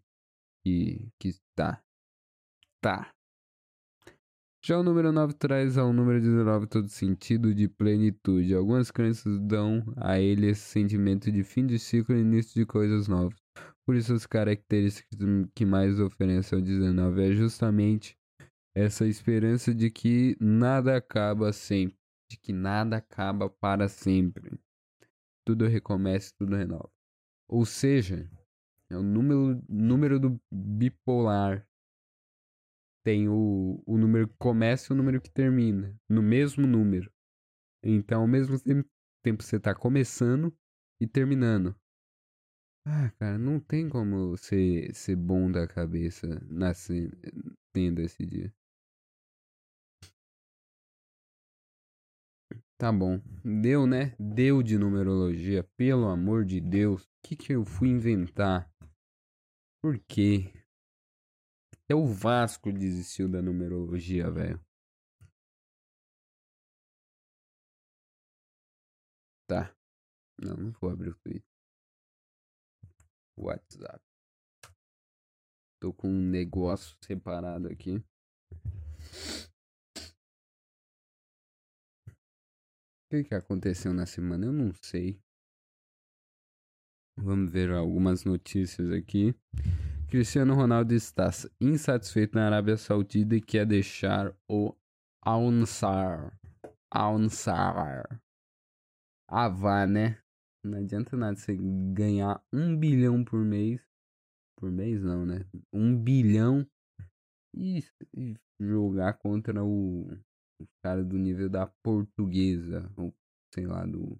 que 0.71 1.09
que 1.19 1.39
tá. 1.55 1.83
Tá. 2.81 3.13
Já 4.63 4.79
o 4.79 4.83
número 4.83 5.11
9 5.11 5.33
traz 5.35 5.79
ao 5.79 5.93
número 5.93 6.21
19 6.21 6.67
todo 6.67 6.89
sentido 6.89 7.55
de 7.55 7.67
plenitude. 7.67 8.55
Algumas 8.55 8.91
crenças 8.91 9.39
dão 9.41 9.83
a 9.97 10.21
ele 10.21 10.49
esse 10.49 10.61
sentimento 10.61 11.33
de 11.33 11.43
fim 11.43 11.67
de 11.67 11.79
ciclo 11.79 12.15
e 12.15 12.21
início 12.21 12.55
de 12.55 12.67
coisas 12.67 13.09
novas. 13.09 13.39
Por 13.87 13.97
isso, 13.97 14.13
as 14.13 14.27
características 14.27 15.19
que 15.55 15.65
mais 15.65 15.99
oferece 15.99 16.55
ao 16.55 16.61
19 16.61 17.23
é 17.23 17.33
justamente 17.33 18.17
essa 18.75 19.07
esperança 19.07 19.75
de 19.75 19.91
que 19.91 20.37
nada 20.39 20.97
acaba 20.97 21.53
sempre, 21.53 21.97
de 22.31 22.37
que 22.39 22.53
nada 22.53 22.99
acaba 22.99 23.49
para 23.49 23.89
sempre. 23.89 24.61
Tudo 25.45 25.67
recomeça, 25.67 26.33
tudo 26.39 26.55
renova. 26.55 26.91
Ou 27.49 27.65
seja, 27.65 28.31
é 28.91 28.97
o 28.97 29.03
número, 29.03 29.63
número 29.69 30.19
do 30.19 30.41
bipolar 30.53 31.67
tem 33.03 33.29
o, 33.29 33.83
o 33.87 33.97
número 33.97 34.29
que 34.29 34.37
começa 34.37 34.93
e 34.93 34.95
o 34.95 34.97
número 34.97 35.21
que 35.21 35.31
termina, 35.31 35.99
no 36.09 36.23
mesmo 36.23 36.67
número. 36.67 37.11
Então, 37.83 38.23
ao 38.23 38.29
mesmo 38.29 38.57
tempo, 39.23 39.43
você 39.43 39.57
está 39.57 39.75
começando 39.75 40.55
e 41.01 41.07
terminando. 41.07 41.75
Ah, 42.87 43.11
cara, 43.19 43.39
não 43.39 43.61
tem 43.61 43.89
como 43.89 44.37
ser, 44.37 44.95
ser 44.95 45.17
bom 45.17 45.51
da 45.51 45.67
cabeça 45.67 46.27
nascendo, 46.51 47.17
tendo 47.73 48.01
esse 48.01 48.25
dia. 48.27 48.53
Tá 52.79 52.91
bom. 52.91 53.21
Deu, 53.45 53.87
né? 53.87 54.15
Deu 54.19 54.63
de 54.63 54.79
numerologia. 54.79 55.63
Pelo 55.77 56.09
amor 56.09 56.47
de 56.47 56.61
Deus. 56.61 57.03
O 57.03 57.09
que, 57.23 57.37
que 57.37 57.53
eu 57.53 57.63
fui 57.65 57.89
inventar? 57.89 58.71
Por 59.83 59.99
quê? 60.07 60.53
Até 61.73 61.95
o 61.95 62.07
Vasco 62.07 62.71
desistiu 62.71 63.29
da 63.29 63.41
numerologia, 63.41 64.31
velho. 64.31 64.61
Tá. 69.49 69.75
Não, 70.39 70.55
não 70.57 70.73
vou 70.73 70.91
abrir 70.91 71.11
o 71.11 71.15
Twitter. 71.17 71.49
WhatsApp. 73.37 74.01
Tô 75.81 75.95
com 75.95 76.09
um 76.09 76.29
negócio 76.29 76.95
separado 77.03 77.67
aqui. 77.69 77.97
O 77.97 78.05
que, 83.11 83.25
que 83.25 83.35
aconteceu 83.35 83.95
na 83.95 84.05
semana? 84.05 84.45
Eu 84.45 84.53
não 84.53 84.73
sei. 84.75 85.19
Vamos 87.23 87.53
ver 87.53 87.71
algumas 87.71 88.25
notícias 88.25 88.91
aqui. 88.91 89.35
Cristiano 90.09 90.55
Ronaldo 90.55 90.95
está 90.95 91.31
insatisfeito 91.61 92.35
na 92.35 92.47
Arábia 92.47 92.79
Saudita 92.79 93.37
e 93.37 93.43
quer 93.43 93.67
deixar 93.67 94.35
o 94.49 94.75
Al-Nassr. 95.23 96.33
Al-Nassr. 96.91 98.21
Ah, 99.29 99.87
né? 99.87 100.19
Não 100.65 100.79
adianta 100.79 101.17
nada 101.17 101.37
você 101.37 101.57
ganhar 101.93 102.43
um 102.53 102.77
bilhão 102.77 103.23
por 103.23 103.45
mês. 103.45 103.81
Por 104.59 104.71
mês 104.71 105.03
não, 105.03 105.25
né? 105.25 105.45
Um 105.73 105.97
bilhão 105.97 106.67
e, 107.55 107.85
e 108.17 108.35
jogar 108.59 109.15
contra 109.19 109.63
o, 109.63 110.11
o 110.61 110.67
cara 110.83 111.05
do 111.05 111.19
nível 111.19 111.49
da 111.51 111.67
portuguesa. 111.83 112.91
Ou 112.97 113.15
sei 113.55 113.67
lá, 113.67 113.85
do. 113.85 114.19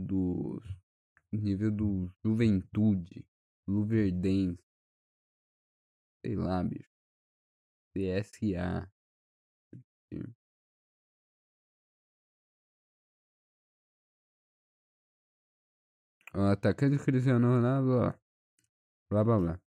Do 0.00 0.62
nível 1.32 1.72
do 1.72 2.12
Juventude, 2.24 3.26
Luverdense, 3.66 4.62
sei 6.24 6.36
lá, 6.36 6.62
bicho, 6.62 6.88
CSA. 7.92 8.88
O 16.34 16.40
atacante 16.54 16.98
Cristiano 17.04 17.48
Ronaldo, 17.54 17.92
ó. 18.06 18.14
Blá 19.10 19.24
blá 19.24 19.38
blá. 19.38 19.67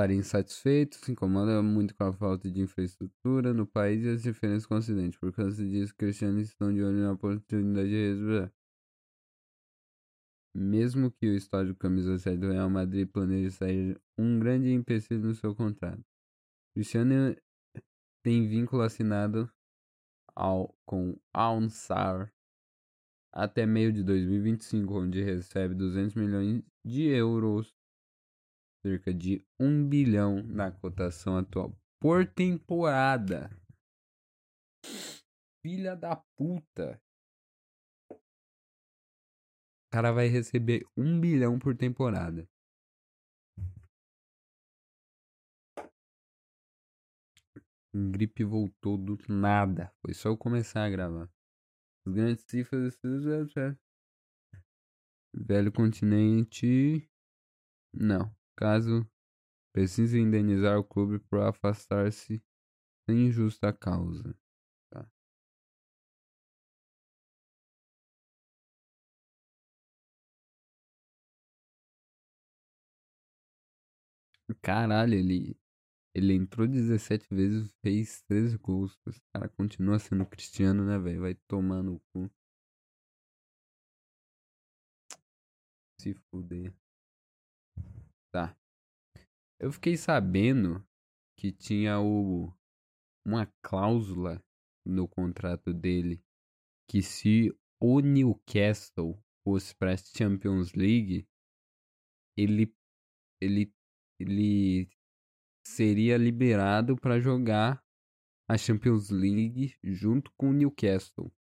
Estar 0.00 0.12
insatisfeito, 0.12 0.96
se 0.96 1.12
incomoda 1.12 1.62
muito 1.62 1.94
com 1.94 2.04
a 2.04 2.12
falta 2.14 2.50
de 2.50 2.58
infraestrutura 2.58 3.52
no 3.52 3.66
país 3.66 4.02
e 4.02 4.08
as 4.08 4.22
diferenças 4.22 4.64
com 4.64 4.74
o 4.74 4.78
Ocidente. 4.78 5.18
Por 5.18 5.30
causa 5.30 5.62
disso, 5.62 5.94
cristianos 5.94 6.48
estão 6.48 6.72
de 6.72 6.82
olho 6.82 7.02
na 7.02 7.12
oportunidade 7.12 7.90
de 7.90 8.08
resolver. 8.08 8.50
Mesmo 10.56 11.10
que 11.10 11.26
o 11.26 11.36
estádio 11.36 11.76
camisa 11.76 12.18
7 12.18 12.38
do 12.38 12.50
Real 12.50 12.70
Madrid 12.70 13.10
planeje 13.10 13.50
sair 13.50 14.00
um 14.18 14.38
grande 14.38 14.72
empecilho 14.72 15.20
no 15.20 15.34
seu 15.34 15.54
contrato. 15.54 16.02
Cristiano 16.74 17.36
tem 18.24 18.48
vínculo 18.48 18.80
assinado 18.80 19.52
ao, 20.34 20.74
com 20.86 21.14
Al-Nassr 21.30 22.32
até 23.34 23.66
meio 23.66 23.92
de 23.92 24.02
2025, 24.02 24.98
onde 24.98 25.22
recebe 25.22 25.74
200 25.74 26.14
milhões 26.14 26.64
de 26.82 27.02
euros, 27.02 27.74
cerca 28.82 29.12
de 29.12 29.44
1 29.58 29.88
bilhão 29.88 30.42
na 30.42 30.70
cotação 30.70 31.36
atual 31.36 31.76
por 32.00 32.26
temporada. 32.26 33.50
Filha 35.62 35.94
da 35.94 36.16
puta. 36.36 37.00
O 38.10 39.92
cara 39.92 40.12
vai 40.12 40.28
receber 40.28 40.86
1 40.96 41.20
bilhão 41.20 41.58
por 41.58 41.76
temporada. 41.76 42.48
gripe 47.92 48.44
voltou 48.44 48.96
do 48.96 49.18
nada. 49.28 49.92
Foi 50.00 50.14
só 50.14 50.28
eu 50.28 50.36
começar 50.36 50.84
a 50.84 50.90
gravar. 50.90 51.28
Os 52.06 52.14
grandes 52.14 52.44
cifras. 52.48 52.98
Velho 55.34 55.72
continente. 55.72 57.08
Não. 57.92 58.34
Caso 58.56 59.06
precise 59.72 60.18
indenizar 60.18 60.78
o 60.78 60.84
clube 60.84 61.18
por 61.20 61.40
afastar-se 61.42 62.42
sem 63.08 63.30
justa 63.30 63.72
causa. 63.72 64.36
Tá. 64.90 65.06
Caralho, 74.62 75.14
ele 75.14 75.56
ele 76.14 76.34
entrou 76.34 76.66
17 76.68 77.26
vezes, 77.34 77.72
fez 77.82 78.22
13 78.22 78.58
gols. 78.58 78.98
Esse 79.08 79.20
cara 79.34 79.48
continua 79.48 79.98
sendo 79.98 80.26
cristiano, 80.26 80.84
né, 80.84 80.98
velho? 80.98 81.22
Vai 81.22 81.34
tomar 81.48 81.82
no 81.82 82.00
cu. 82.12 82.30
Se 85.98 86.14
fuder. 86.14 86.74
Tá. 88.32 88.56
Eu 89.58 89.72
fiquei 89.72 89.96
sabendo 89.96 90.86
que 91.36 91.52
tinha 91.52 92.00
o 92.00 92.52
uma 93.26 93.46
cláusula 93.62 94.42
no 94.86 95.06
contrato 95.06 95.74
dele 95.74 96.22
que 96.88 97.02
se 97.02 97.54
o 97.80 98.00
Newcastle 98.00 99.22
fosse 99.44 99.74
para 99.74 99.92
a 99.92 99.96
Champions 99.96 100.72
League, 100.72 101.26
ele 102.36 102.74
ele 103.40 103.72
ele 104.18 104.90
seria 105.66 106.16
liberado 106.16 106.96
para 106.96 107.20
jogar 107.20 107.84
a 108.48 108.58
Champions 108.58 109.10
League 109.10 109.76
junto 109.82 110.32
com 110.32 110.50
o 110.50 110.52
Newcastle. 110.52 111.32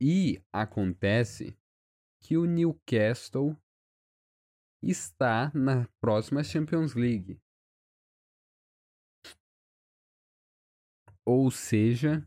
E 0.00 0.42
acontece 0.52 1.56
que 2.22 2.36
o 2.36 2.46
Newcastle 2.46 3.56
está 4.82 5.52
na 5.54 5.86
próxima 6.00 6.42
Champions 6.42 6.94
League. 6.94 7.40
Ou 11.26 11.50
seja, 11.50 12.26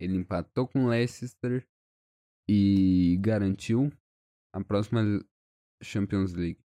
ele 0.00 0.16
empatou 0.16 0.66
com 0.66 0.88
Leicester 0.88 1.68
e 2.48 3.16
garantiu 3.20 3.90
a 4.54 4.64
próxima 4.64 5.00
Champions 5.82 6.32
League. 6.32 6.60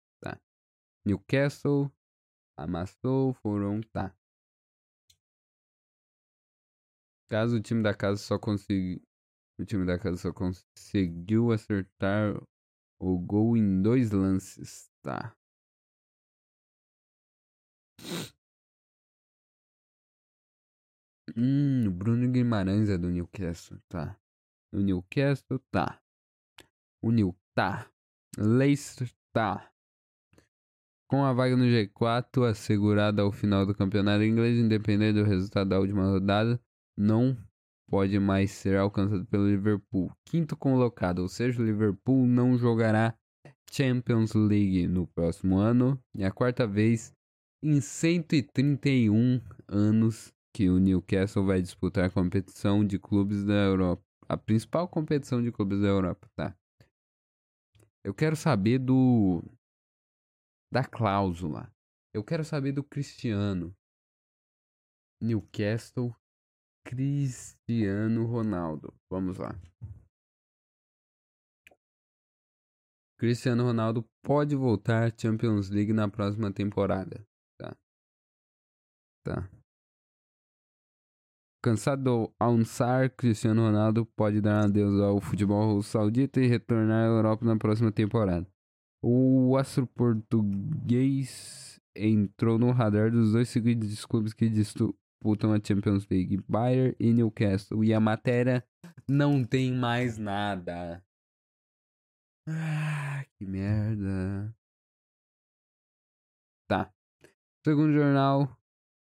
Newcastle 1.06 1.92
amassou, 2.58 3.34
foram, 3.34 3.82
tá. 3.92 4.16
Caso 7.30 7.58
o 7.58 7.62
time 7.62 7.84
da 7.84 7.94
casa 7.94 8.22
só 8.22 8.40
consiga, 8.40 9.02
o 9.60 9.66
time 9.66 9.86
da 9.86 10.00
casa 10.00 10.18
só 10.18 10.34
conseguiu 10.34 11.52
acertar 11.52 12.36
o 13.00 13.20
gol 13.20 13.58
em 13.58 13.82
dois 13.82 14.12
lances, 14.12 14.90
tá. 15.02 15.36
Hum, 21.36 21.90
Bruno 21.92 22.32
Guimarães 22.32 22.90
é 22.90 22.98
do 22.98 23.10
Newcastle, 23.10 23.80
tá. 23.90 24.20
O 24.72 24.80
Newcastle, 24.80 25.60
tá. 25.72 26.02
O 27.02 27.12
New, 27.12 27.36
tá. 27.56 27.90
Leicester, 28.38 29.12
tá. 29.32 29.72
Com 31.08 31.24
a 31.24 31.34
vaga 31.34 31.56
no 31.56 31.66
G4 31.66 32.50
assegurada 32.50 33.22
ao 33.22 33.32
final 33.32 33.66
do 33.66 33.76
campeonato 33.76 34.24
inglês, 34.24 34.58
independente 34.58 35.20
do 35.20 35.26
resultado 35.26 35.70
da 35.70 35.80
última 35.80 36.04
rodada, 36.04 36.60
não 36.98 37.38
pode 37.94 38.18
mais 38.18 38.50
ser 38.50 38.76
alcançado 38.76 39.24
pelo 39.28 39.48
Liverpool. 39.48 40.12
Quinto 40.26 40.58
colocado, 40.58 41.20
ou 41.20 41.30
seja, 41.30 41.62
o 41.62 41.64
Liverpool 41.64 42.26
não 42.26 42.58
jogará 42.58 43.16
Champions 43.72 44.34
League 44.34 44.88
no 44.88 45.06
próximo 45.06 45.58
ano. 45.58 46.04
E 46.16 46.24
a 46.24 46.32
quarta 46.32 46.66
vez 46.66 47.14
em 47.62 47.80
131 47.80 49.40
anos 49.68 50.34
que 50.52 50.70
o 50.70 50.80
Newcastle 50.80 51.46
vai 51.46 51.62
disputar 51.62 52.06
a 52.06 52.10
competição 52.10 52.84
de 52.84 52.98
clubes 52.98 53.46
da 53.46 53.54
Europa. 53.54 54.02
A 54.28 54.38
principal 54.38 54.88
competição 54.88 55.44
de 55.44 55.52
clubes 55.52 55.80
da 55.80 55.90
Europa, 55.90 56.28
tá? 56.36 56.58
Eu 58.04 58.16
quero 58.16 58.36
saber 58.36 58.80
do. 58.80 59.44
da 60.72 60.84
cláusula. 60.84 61.72
Eu 62.12 62.24
quero 62.24 62.44
saber 62.44 62.72
do 62.72 62.84
Cristiano. 62.84 63.72
Newcastle 65.22 66.12
Cristiano 66.84 68.26
Ronaldo. 68.26 68.94
Vamos 69.10 69.38
lá. 69.38 69.56
Cristiano 73.18 73.64
Ronaldo 73.64 74.06
pode 74.22 74.56
voltar 74.56 75.08
à 75.08 75.14
Champions 75.18 75.70
League 75.70 75.94
na 75.94 76.10
próxima 76.10 76.52
temporada. 76.52 77.26
Tá. 77.58 77.76
Tá. 79.24 79.50
Cansado 81.64 82.04
do 82.04 82.34
Ansar, 82.42 83.10
Cristiano 83.12 83.62
Ronaldo 83.62 84.06
pode 84.06 84.42
dar 84.42 84.66
adeus 84.66 85.00
ao 85.00 85.22
futebol 85.22 85.82
saudita 85.82 86.42
e 86.42 86.48
retornar 86.48 87.06
à 87.06 87.08
Europa 87.08 87.46
na 87.46 87.56
próxima 87.56 87.90
temporada. 87.90 88.46
O 89.02 89.56
astro 89.58 89.88
português 89.88 91.80
entrou 91.96 92.60
no 92.60 92.72
radar 92.72 93.10
dos 93.10 93.32
dois 93.32 93.48
seguintes 93.48 94.06
clubes 94.06 94.34
que 94.34 94.50
disputam 95.24 95.54
a 95.54 95.60
Champions 95.64 96.06
League, 96.10 96.44
Bayern 96.50 96.96
e 97.00 97.14
Newcastle. 97.14 97.84
E 97.84 97.94
a 97.94 98.00
matéria 98.00 98.64
não 99.08 99.46
tem 99.46 99.72
mais 99.72 100.18
nada. 100.18 101.02
Ah, 102.48 103.24
que 103.38 103.46
merda. 103.46 104.54
Tá. 106.68 106.94
Segundo 107.66 107.94
jornal, 107.94 108.58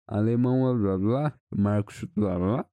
alemão, 0.07 0.79
blá 0.79 0.97
blá 0.97 0.99
blá, 0.99 1.40
Marcos, 1.51 2.05
blá 2.14 2.38
blá 2.38 2.47
blá, 2.57 2.71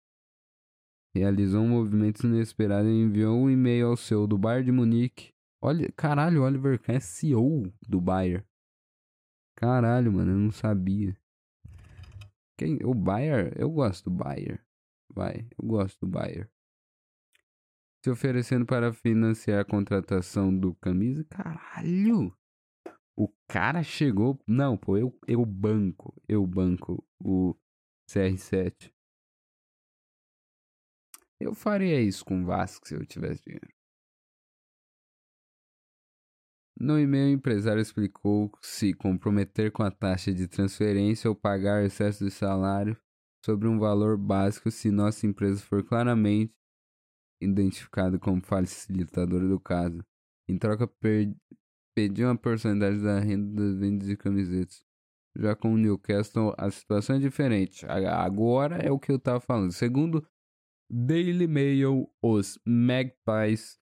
realizou 1.15 1.63
um 1.63 1.69
movimento 1.69 2.28
inesperado 2.28 2.88
e 2.88 3.02
enviou 3.02 3.36
um 3.36 3.50
e-mail 3.50 3.88
ao 3.88 3.98
seu 3.98 4.28
do 4.28 4.38
Bayern 4.38 4.65
de 4.65 4.72
Munique. 4.72 5.34
Olha, 5.60 5.91
caralho, 5.93 6.43
Oliver 6.43 6.80
Kahn 6.80 6.98
é 6.98 7.00
CEO 7.00 7.74
do 7.88 8.00
Bayern. 8.00 8.46
Caralho, 9.56 10.12
mano, 10.12 10.32
eu 10.32 10.38
não 10.38 10.52
sabia. 10.52 11.17
Quem, 12.63 12.80
o 12.82 12.93
Bayern, 12.93 13.52
eu 13.58 13.69
gosto 13.69 14.10
do 14.10 14.15
Bayern. 14.15 14.58
Vai, 15.13 15.45
eu 15.62 15.67
gosto 15.67 15.99
do 15.99 16.08
Bayern. 16.08 16.49
Se 18.02 18.10
oferecendo 18.10 18.65
para 18.65 18.93
financiar 18.93 19.60
a 19.60 19.65
contratação 19.65 20.58
do 20.58 20.73
camisa, 20.76 21.26
caralho. 21.26 22.34
O 23.17 23.28
cara 23.49 23.84
chegou. 23.84 24.39
Não, 24.47 24.78
pô, 24.78 24.97
eu, 24.97 25.13
eu 25.28 25.45
banco. 25.45 26.15
Eu 26.26 26.47
banco 26.47 27.06
o 27.21 27.54
CR7. 28.10 28.93
Eu 31.38 31.54
faria 31.54 31.99
isso 31.99 32.23
com 32.23 32.43
o 32.43 32.45
Vasco 32.45 32.88
se 32.88 32.95
eu 32.95 33.06
tivesse 33.06 33.43
dinheiro. 33.43 33.67
No 36.80 37.00
e-mail, 37.00 37.30
o 37.30 37.34
empresário 37.34 37.82
explicou 37.82 38.52
se 38.62 38.94
comprometer 38.94 39.72
com 39.72 39.84
a 39.84 39.92
taxa 39.92 40.34
de 40.34 40.48
transferência 40.48 41.30
ou 41.30 41.36
pagar 41.36 41.86
excesso 41.86 42.26
de 42.26 42.32
salário 42.32 42.98
sobre 43.46 43.68
um 43.68 43.78
valor 43.78 44.18
básico 44.18 44.72
se 44.72 44.90
nossa 44.90 45.28
empresa 45.28 45.62
for 45.62 45.84
claramente 45.84 46.54
identificada 47.42 48.18
como 48.18 48.42
facilitadora 48.42 49.48
do 49.48 49.60
caso. 49.60 50.04
Em 50.48 50.58
troca, 50.58 50.90
pediu 51.96 52.28
uma 52.28 52.38
porcentagem 52.38 53.02
da 53.02 53.20
renda 53.20 53.62
das 53.62 53.80
vendas 53.80 54.08
de 54.08 54.18
camisetas. 54.18 54.84
Já 55.38 55.56
com 55.56 55.74
o 55.74 55.78
Newcastle, 55.78 56.54
a 56.58 56.70
situação 56.70 57.16
é 57.16 57.20
diferente. 57.20 57.86
Agora 57.88 58.78
é 58.78 58.92
o 58.92 59.00
que 59.00 59.12
eu 59.12 59.18
estava 59.18 59.40
falando. 59.40 59.72
Segundo 59.72 60.26
Daily 60.90 61.48
Mail, 61.48 62.10
os 62.22 62.60
Magpies 62.66 63.80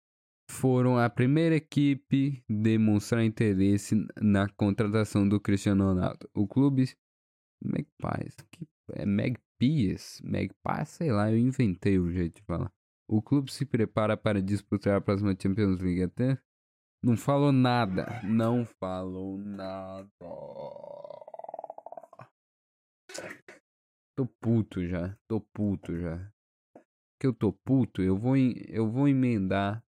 foram 0.52 0.98
a 0.98 1.10
primeira 1.10 1.56
equipe 1.56 2.44
a 2.50 2.54
demonstrar 2.54 3.24
interesse 3.24 3.96
na 4.22 4.48
contratação 4.50 5.28
do 5.28 5.40
Cristiano 5.40 5.86
Ronaldo. 5.86 6.30
O 6.34 6.46
clube 6.46 6.94
Magpies, 7.64 8.36
que 8.52 8.68
é 8.94 9.06
Magpies, 9.06 10.22
Magpies, 10.24 10.90
sei 10.90 11.12
lá, 11.12 11.32
eu 11.32 11.38
inventei 11.38 11.98
o 11.98 12.12
jeito 12.12 12.36
de 12.36 12.42
falar. 12.44 12.72
O 13.10 13.22
clube 13.22 13.52
se 13.52 13.66
prepara 13.66 14.18
para 14.18 14.42
disputar 14.42 14.98
a 14.98 15.02
próxima 15.02 15.36
Champions 15.40 15.80
League 15.80 16.04
até 16.04 16.38
não 17.04 17.18
falou 17.18 17.52
nada. 17.52 18.22
Não 18.24 18.64
falou 18.64 19.36
nada. 19.40 20.08
Tô 24.16 24.28
puto 24.40 24.86
já. 24.86 25.18
Tô 25.28 25.42
puto 25.42 25.98
já. 25.98 26.32
Que 27.20 27.26
eu 27.26 27.34
tô 27.34 27.52
puto, 27.52 28.04
eu 28.04 28.16
vou, 28.16 28.36
eu 28.38 28.90
vou 28.90 29.08
emendar 29.08 29.84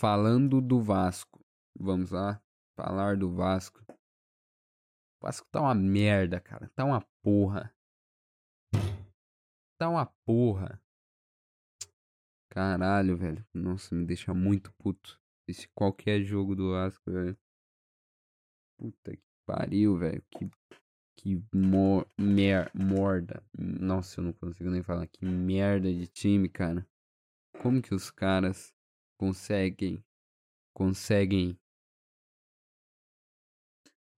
falando 0.00 0.62
do 0.62 0.80
Vasco. 0.80 1.44
Vamos 1.78 2.10
lá? 2.10 2.42
Falar 2.74 3.18
do 3.18 3.30
Vasco. 3.30 3.84
O 3.86 5.26
Vasco 5.26 5.46
tá 5.50 5.60
uma 5.60 5.74
merda, 5.74 6.40
cara. 6.40 6.70
Tá 6.74 6.86
uma 6.86 7.02
porra. 7.22 7.70
Tá 9.78 9.90
uma 9.90 10.06
porra. 10.24 10.82
Caralho, 12.50 13.14
velho. 13.14 13.46
Nossa, 13.52 13.94
me 13.94 14.06
deixa 14.06 14.32
muito 14.32 14.72
puto. 14.78 15.20
Esse 15.46 15.68
qualquer 15.74 16.22
jogo 16.22 16.56
do 16.56 16.70
Vasco, 16.70 17.10
velho. 17.10 17.36
Puta 18.78 19.14
que 19.14 19.22
pariu, 19.46 19.98
velho. 19.98 20.24
Que, 20.30 20.50
que 21.18 21.44
mor, 21.54 22.08
mer, 22.18 22.70
morda. 22.74 23.44
Nossa, 23.52 24.20
eu 24.20 24.24
não 24.24 24.32
consigo 24.32 24.70
nem 24.70 24.82
falar. 24.82 25.06
Que 25.08 25.26
merda 25.26 25.92
de 25.92 26.06
time, 26.06 26.48
cara. 26.48 26.88
Como 27.60 27.82
que 27.82 27.94
os 27.94 28.10
caras 28.10 28.72
conseguem, 29.20 30.02
conseguem 30.74 31.60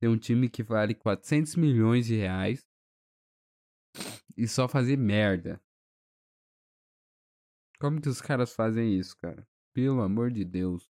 ter 0.00 0.06
um 0.06 0.16
time 0.16 0.48
que 0.48 0.62
vale 0.62 0.94
400 0.94 1.56
milhões 1.56 2.06
de 2.06 2.14
reais 2.14 2.64
e 4.36 4.46
só 4.46 4.68
fazer 4.68 4.96
merda. 4.96 5.60
Como 7.80 8.00
que 8.00 8.08
os 8.08 8.20
caras 8.20 8.54
fazem 8.54 8.96
isso, 8.96 9.16
cara? 9.16 9.44
Pelo 9.74 10.02
amor 10.02 10.30
de 10.30 10.44
Deus. 10.44 10.88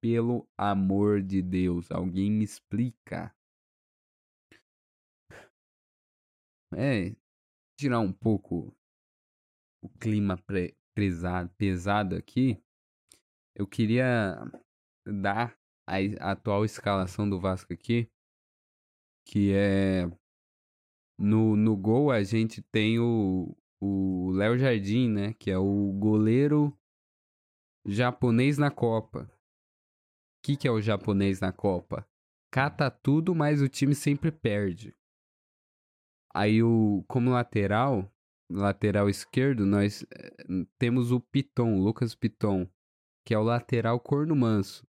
Pelo 0.00 0.48
amor 0.56 1.20
de 1.20 1.42
Deus. 1.42 1.90
Alguém 1.90 2.30
me 2.30 2.44
explica. 2.44 3.34
É. 6.76 7.16
Tirar 7.76 7.98
um 7.98 8.12
pouco 8.12 8.72
o 9.82 9.88
clima 9.98 10.40
pesado, 10.94 11.52
pesado 11.56 12.14
aqui. 12.14 12.62
Eu 13.58 13.66
queria 13.66 14.36
dar 15.04 15.58
a, 15.84 15.96
atual 16.30 16.64
escalação 16.64 17.28
do 17.28 17.40
Vasco 17.40 17.72
aqui. 17.72 18.08
Que 19.26 19.52
é. 19.52 20.06
No, 21.18 21.56
no 21.56 21.76
gol 21.76 22.12
a 22.12 22.22
gente 22.22 22.62
tem 22.62 23.00
o, 23.00 23.56
Léo 24.32 24.56
Jardim, 24.56 25.08
né? 25.10 25.32
Que 25.34 25.50
é 25.50 25.58
o 25.58 25.92
goleiro 25.98 26.72
japonês 27.84 28.58
na 28.58 28.70
Copa. 28.70 29.24
O 29.24 30.46
que, 30.46 30.56
que 30.56 30.68
é 30.68 30.70
o 30.70 30.80
japonês 30.80 31.40
na 31.40 31.52
Copa? 31.52 32.08
Cata 32.52 32.88
tudo, 32.88 33.34
mas 33.34 33.60
o 33.60 33.68
time 33.68 33.94
sempre 33.94 34.30
perde. 34.30 34.96
Aí, 36.32 36.62
o, 36.62 37.04
como 37.08 37.30
lateral, 37.30 38.08
lateral 38.48 39.08
esquerdo, 39.10 39.66
nós 39.66 40.04
é, 40.12 40.36
temos 40.78 41.10
o 41.10 41.20
Piton, 41.20 41.80
Lucas 41.80 42.14
Piton, 42.14 42.70
que 43.28 43.34
é 43.34 43.38
o 43.38 43.42
lateral 43.42 44.00
corno 44.00 44.34
manso. 44.34 44.88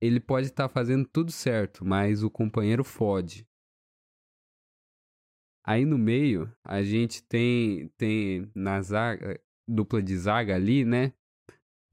ele 0.00 0.18
pode 0.18 0.48
estar 0.48 0.66
tá 0.66 0.68
fazendo 0.68 1.08
tudo 1.08 1.30
certo, 1.30 1.84
mas 1.84 2.24
o 2.24 2.28
companheiro 2.28 2.82
fode. 2.82 3.46
Aí 5.64 5.84
no 5.84 5.96
meio, 5.96 6.52
a 6.64 6.82
gente 6.82 7.22
tem, 7.22 7.86
tem 7.96 8.50
na 8.56 8.82
zaga, 8.82 9.40
dupla 9.68 10.02
de 10.02 10.16
zaga 10.16 10.56
ali, 10.56 10.84
né? 10.84 11.12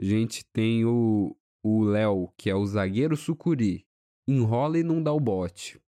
A 0.02 0.04
gente 0.04 0.44
tem 0.46 0.84
o 0.84 1.38
Léo, 1.64 2.34
que 2.36 2.50
é 2.50 2.56
o 2.56 2.66
zagueiro 2.66 3.16
sucuri. 3.16 3.86
Enrola 4.28 4.80
e 4.80 4.84
não 4.84 5.04
dá 5.04 5.14
o 5.14 5.20
bote. 5.20 5.80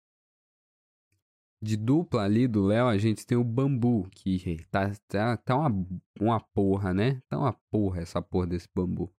De 1.63 1.79
dupla 1.79 2.25
ali 2.25 2.47
do 2.47 2.67
Léo, 2.67 2.89
a 2.89 2.99
gente 2.99 3.25
tem 3.25 3.39
o 3.39 3.45
Bambu, 3.45 4.07
que 4.11 4.67
tá, 4.71 4.93
tá, 5.09 5.39
tá 5.39 5.57
uma, 5.57 5.87
uma 6.21 6.41
porra, 6.41 6.93
né? 6.93 7.23
Tá 7.27 7.39
uma 7.39 7.55
porra 7.71 8.03
essa 8.03 8.21
porra 8.21 8.47
desse 8.47 8.69
Bambu. 8.75 9.11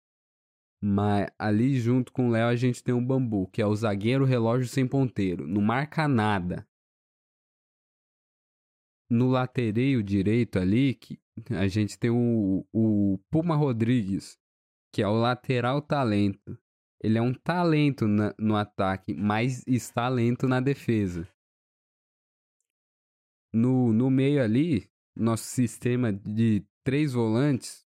Mas 0.83 1.29
ali 1.37 1.79
junto 1.79 2.11
com 2.11 2.27
o 2.27 2.31
Léo 2.31 2.47
a 2.47 2.55
gente 2.55 2.83
tem 2.83 2.93
o 2.93 3.05
Bambu, 3.05 3.47
que 3.47 3.61
é 3.61 3.65
o 3.65 3.75
zagueiro 3.75 4.25
relógio 4.25 4.67
sem 4.67 4.87
ponteiro. 4.87 5.45
Não 5.47 5.61
marca 5.61 6.07
nada. 6.07 6.67
No 9.07 9.29
latereio 9.29 10.01
direito 10.01 10.57
ali, 10.57 10.95
que 10.95 11.19
a 11.51 11.67
gente 11.67 11.99
tem 11.99 12.09
o, 12.09 12.65
o 12.73 13.19
Puma 13.29 13.55
Rodrigues, 13.55 14.39
que 14.91 15.03
é 15.03 15.07
o 15.07 15.19
lateral 15.19 15.81
talento. 15.81 16.57
Ele 17.03 17.17
é 17.17 17.21
um 17.21 17.33
talento 17.33 18.07
na, 18.07 18.33
no 18.39 18.55
ataque, 18.55 19.13
mas 19.13 19.63
está 19.67 20.07
lento 20.07 20.47
na 20.47 20.59
defesa. 20.59 21.27
No, 23.53 23.91
no 23.91 24.09
meio 24.09 24.41
ali, 24.41 24.89
nosso 25.15 25.43
sistema 25.43 26.11
de 26.11 26.65
três 26.83 27.13
volantes, 27.13 27.85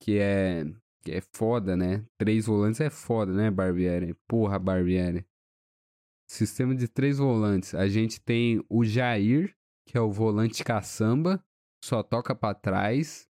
que 0.00 0.18
é 0.18 0.64
que 1.02 1.12
é 1.12 1.20
foda, 1.34 1.76
né? 1.76 2.06
Três 2.16 2.46
volantes 2.46 2.80
é 2.80 2.88
foda, 2.88 3.32
né, 3.32 3.50
Barbieri? 3.50 4.14
Porra, 4.28 4.58
Barbieri. 4.58 5.26
Sistema 6.30 6.74
de 6.74 6.88
três 6.88 7.18
volantes. 7.18 7.74
A 7.74 7.88
gente 7.88 8.20
tem 8.20 8.64
o 8.68 8.84
Jair, 8.84 9.54
que 9.86 9.98
é 9.98 10.00
o 10.00 10.10
volante 10.10 10.64
caçamba, 10.64 11.44
só 11.84 12.02
toca 12.02 12.34
para 12.34 12.54
trás. 12.54 13.28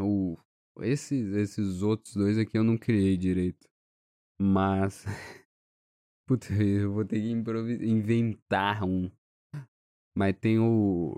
O, 0.00 0.38
esses, 0.80 1.34
esses 1.34 1.82
outros 1.82 2.14
dois 2.14 2.38
aqui 2.38 2.56
eu 2.56 2.64
não 2.64 2.78
criei 2.78 3.16
direito. 3.16 3.68
Mas. 4.40 5.04
Puta, 6.26 6.52
eu 6.54 6.92
vou 6.92 7.04
ter 7.04 7.20
que 7.20 7.28
inventar 7.86 8.84
um. 8.84 9.10
Mas 10.16 10.34
tem 10.40 10.58
o 10.58 11.14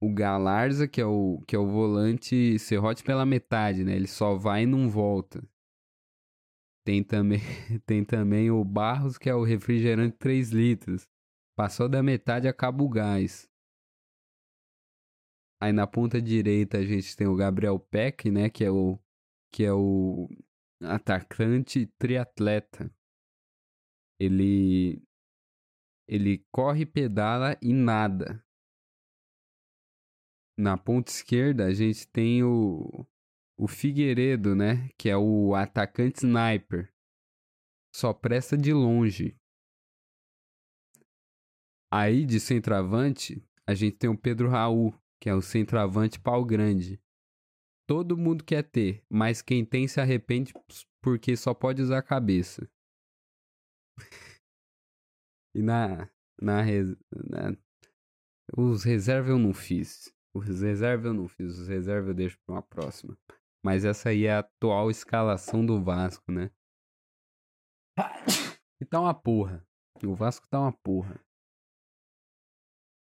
o 0.00 0.12
Galarza, 0.12 0.86
que 0.86 1.00
é 1.00 1.06
o, 1.06 1.42
que 1.46 1.56
é 1.56 1.58
o 1.58 1.66
volante 1.66 2.58
serrote 2.58 3.02
pela 3.02 3.26
metade, 3.26 3.84
né? 3.84 3.94
Ele 3.94 4.06
só 4.06 4.36
vai 4.36 4.62
e 4.62 4.66
não 4.66 4.88
volta. 4.88 5.42
Tem 6.84 7.02
também, 7.02 7.40
tem 7.84 8.04
também 8.04 8.50
o 8.50 8.64
Barros, 8.64 9.18
que 9.18 9.28
é 9.28 9.34
o 9.34 9.44
refrigerante 9.44 10.16
3 10.16 10.50
litros. 10.50 11.06
Passou 11.56 11.88
da 11.88 12.02
metade, 12.02 12.46
acaba 12.46 12.82
o 12.82 12.88
gás. 12.88 13.48
Aí 15.60 15.72
na 15.72 15.86
ponta 15.88 16.22
direita 16.22 16.78
a 16.78 16.84
gente 16.84 17.16
tem 17.16 17.26
o 17.26 17.34
Gabriel 17.34 17.78
Peck, 17.80 18.30
né? 18.30 18.48
Que 18.48 18.64
é 18.64 18.70
o, 18.70 18.96
que 19.52 19.64
é 19.64 19.72
o 19.72 20.28
atacante 20.80 21.86
triatleta. 21.98 22.88
Ele, 24.20 25.02
ele 26.08 26.44
corre, 26.52 26.86
pedala 26.86 27.58
e 27.60 27.72
nada. 27.72 28.44
Na 30.58 30.76
ponta 30.76 31.12
esquerda 31.12 31.66
a 31.66 31.72
gente 31.72 32.08
tem 32.08 32.42
o, 32.42 33.06
o 33.56 33.68
Figueiredo, 33.68 34.56
né? 34.56 34.88
Que 34.98 35.08
é 35.08 35.16
o 35.16 35.54
atacante 35.54 36.18
sniper. 36.18 36.92
Só 37.94 38.12
presta 38.12 38.58
de 38.58 38.72
longe. 38.72 39.38
Aí 41.92 42.26
de 42.26 42.40
centroavante, 42.40 43.40
a 43.64 43.72
gente 43.72 43.96
tem 43.96 44.10
o 44.10 44.18
Pedro 44.18 44.48
Raul, 44.48 44.92
que 45.20 45.28
é 45.28 45.34
o 45.34 45.40
centroavante 45.40 46.18
pau 46.18 46.44
grande. 46.44 47.00
Todo 47.86 48.18
mundo 48.18 48.42
quer 48.42 48.64
ter, 48.64 49.04
mas 49.08 49.40
quem 49.40 49.64
tem 49.64 49.86
se 49.86 50.00
arrepende 50.00 50.52
porque 51.00 51.36
só 51.36 51.54
pode 51.54 51.80
usar 51.80 51.98
a 51.98 52.02
cabeça. 52.02 52.68
e 55.54 55.62
na, 55.62 56.10
na, 56.42 56.62
na 56.64 57.56
os 58.56 58.82
reservas 58.82 59.30
eu 59.30 59.38
não 59.38 59.54
fiz. 59.54 60.12
Os 60.34 60.60
reserva 60.60 61.08
eu 61.08 61.14
não 61.14 61.28
fiz, 61.28 61.58
os 61.58 61.68
reserva 61.68 62.10
eu 62.10 62.14
deixo 62.14 62.38
para 62.40 62.54
uma 62.54 62.62
próxima. 62.62 63.16
Mas 63.62 63.84
essa 63.84 64.10
aí 64.10 64.24
é 64.24 64.34
a 64.34 64.38
atual 64.40 64.90
escalação 64.90 65.64
do 65.64 65.82
Vasco, 65.82 66.30
né? 66.30 66.50
E 68.80 68.84
tá 68.84 69.00
uma 69.00 69.14
porra. 69.14 69.66
O 70.04 70.14
Vasco 70.14 70.46
tá 70.48 70.60
uma 70.60 70.72
porra. 70.72 71.20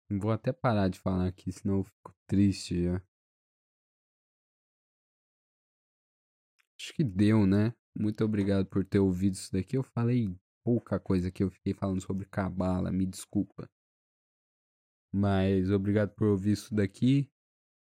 Vou 0.10 0.32
até 0.32 0.52
parar 0.54 0.88
de 0.88 1.00
falar 1.00 1.28
aqui, 1.28 1.52
senão 1.52 1.80
eu 1.80 1.84
fico 1.84 2.16
triste 2.26 2.84
já. 2.84 3.02
Acho 6.80 6.94
que 6.94 7.04
deu, 7.04 7.46
né? 7.46 7.74
Muito 7.96 8.24
obrigado 8.24 8.66
por 8.66 8.86
ter 8.86 9.00
ouvido 9.00 9.34
isso 9.34 9.52
daqui. 9.52 9.76
Eu 9.78 9.84
falei 9.84 10.36
pouca 10.64 11.00
coisa 11.00 11.32
que 11.32 11.44
eu 11.44 11.50
fiquei 11.50 11.74
falando 11.74 12.02
sobre 12.02 12.26
cabala, 12.26 12.92
me 12.92 13.06
desculpa. 13.06 13.70
Mas 15.18 15.72
obrigado 15.72 16.12
por 16.12 16.28
ouvir 16.28 16.52
isso 16.52 16.76
daqui. 16.76 17.28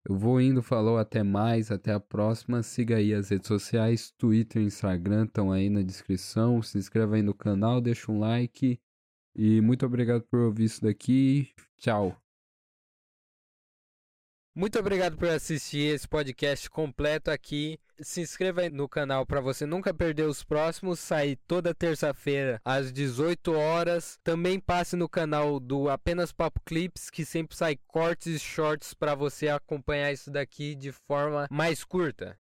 Eu 0.09 0.17
vou 0.17 0.41
indo, 0.41 0.63
falou, 0.63 0.97
até 0.97 1.23
mais, 1.23 1.71
até 1.71 1.93
a 1.93 2.01
próxima. 2.01 2.63
Siga 2.63 2.97
aí 2.97 3.13
as 3.13 3.29
redes 3.29 3.47
sociais, 3.47 4.11
Twitter 4.17 4.63
e 4.63 4.65
Instagram 4.65 5.27
estão 5.27 5.53
aí 5.53 5.69
na 5.69 5.83
descrição. 5.83 6.63
Se 6.63 6.79
inscreva 6.79 7.17
aí 7.17 7.23
no 7.23 7.35
canal, 7.35 7.79
deixa 7.79 8.11
um 8.11 8.19
like. 8.19 8.81
E 9.37 9.61
muito 9.61 9.85
obrigado 9.85 10.23
por 10.23 10.41
ouvir 10.41 10.65
isso 10.65 10.81
daqui. 10.83 11.53
Tchau. 11.77 12.17
Muito 14.55 14.79
obrigado 14.79 15.19
por 15.19 15.29
assistir 15.29 15.95
esse 15.95 16.09
podcast 16.09 16.71
completo 16.71 17.31
aqui. 17.31 17.79
Se 18.03 18.23
inscreva 18.23 18.69
no 18.71 18.89
canal 18.89 19.27
para 19.27 19.41
você 19.41 19.67
nunca 19.67 19.93
perder 19.93 20.25
os 20.25 20.43
próximos. 20.43 20.99
Sair 20.99 21.37
toda 21.47 21.75
terça-feira 21.75 22.61
às 22.65 22.93
18 22.93 23.53
horas. 23.53 24.19
Também 24.25 24.59
passe 24.59 24.97
no 24.97 25.09
canal 25.09 25.61
do 25.61 25.91
Apenas 25.91 26.33
Papo 26.33 26.61
Clips, 26.65 27.11
que 27.11 27.25
sempre 27.25 27.57
sai 27.57 27.79
cortes 27.87 28.27
e 28.35 28.39
shorts 28.39 28.95
para 28.95 29.15
você 29.15 29.49
acompanhar 29.49 30.13
isso 30.13 30.31
daqui 30.31 30.75
de 30.75 30.93
forma 30.93 31.47
mais 31.51 31.85
curta. 31.85 32.39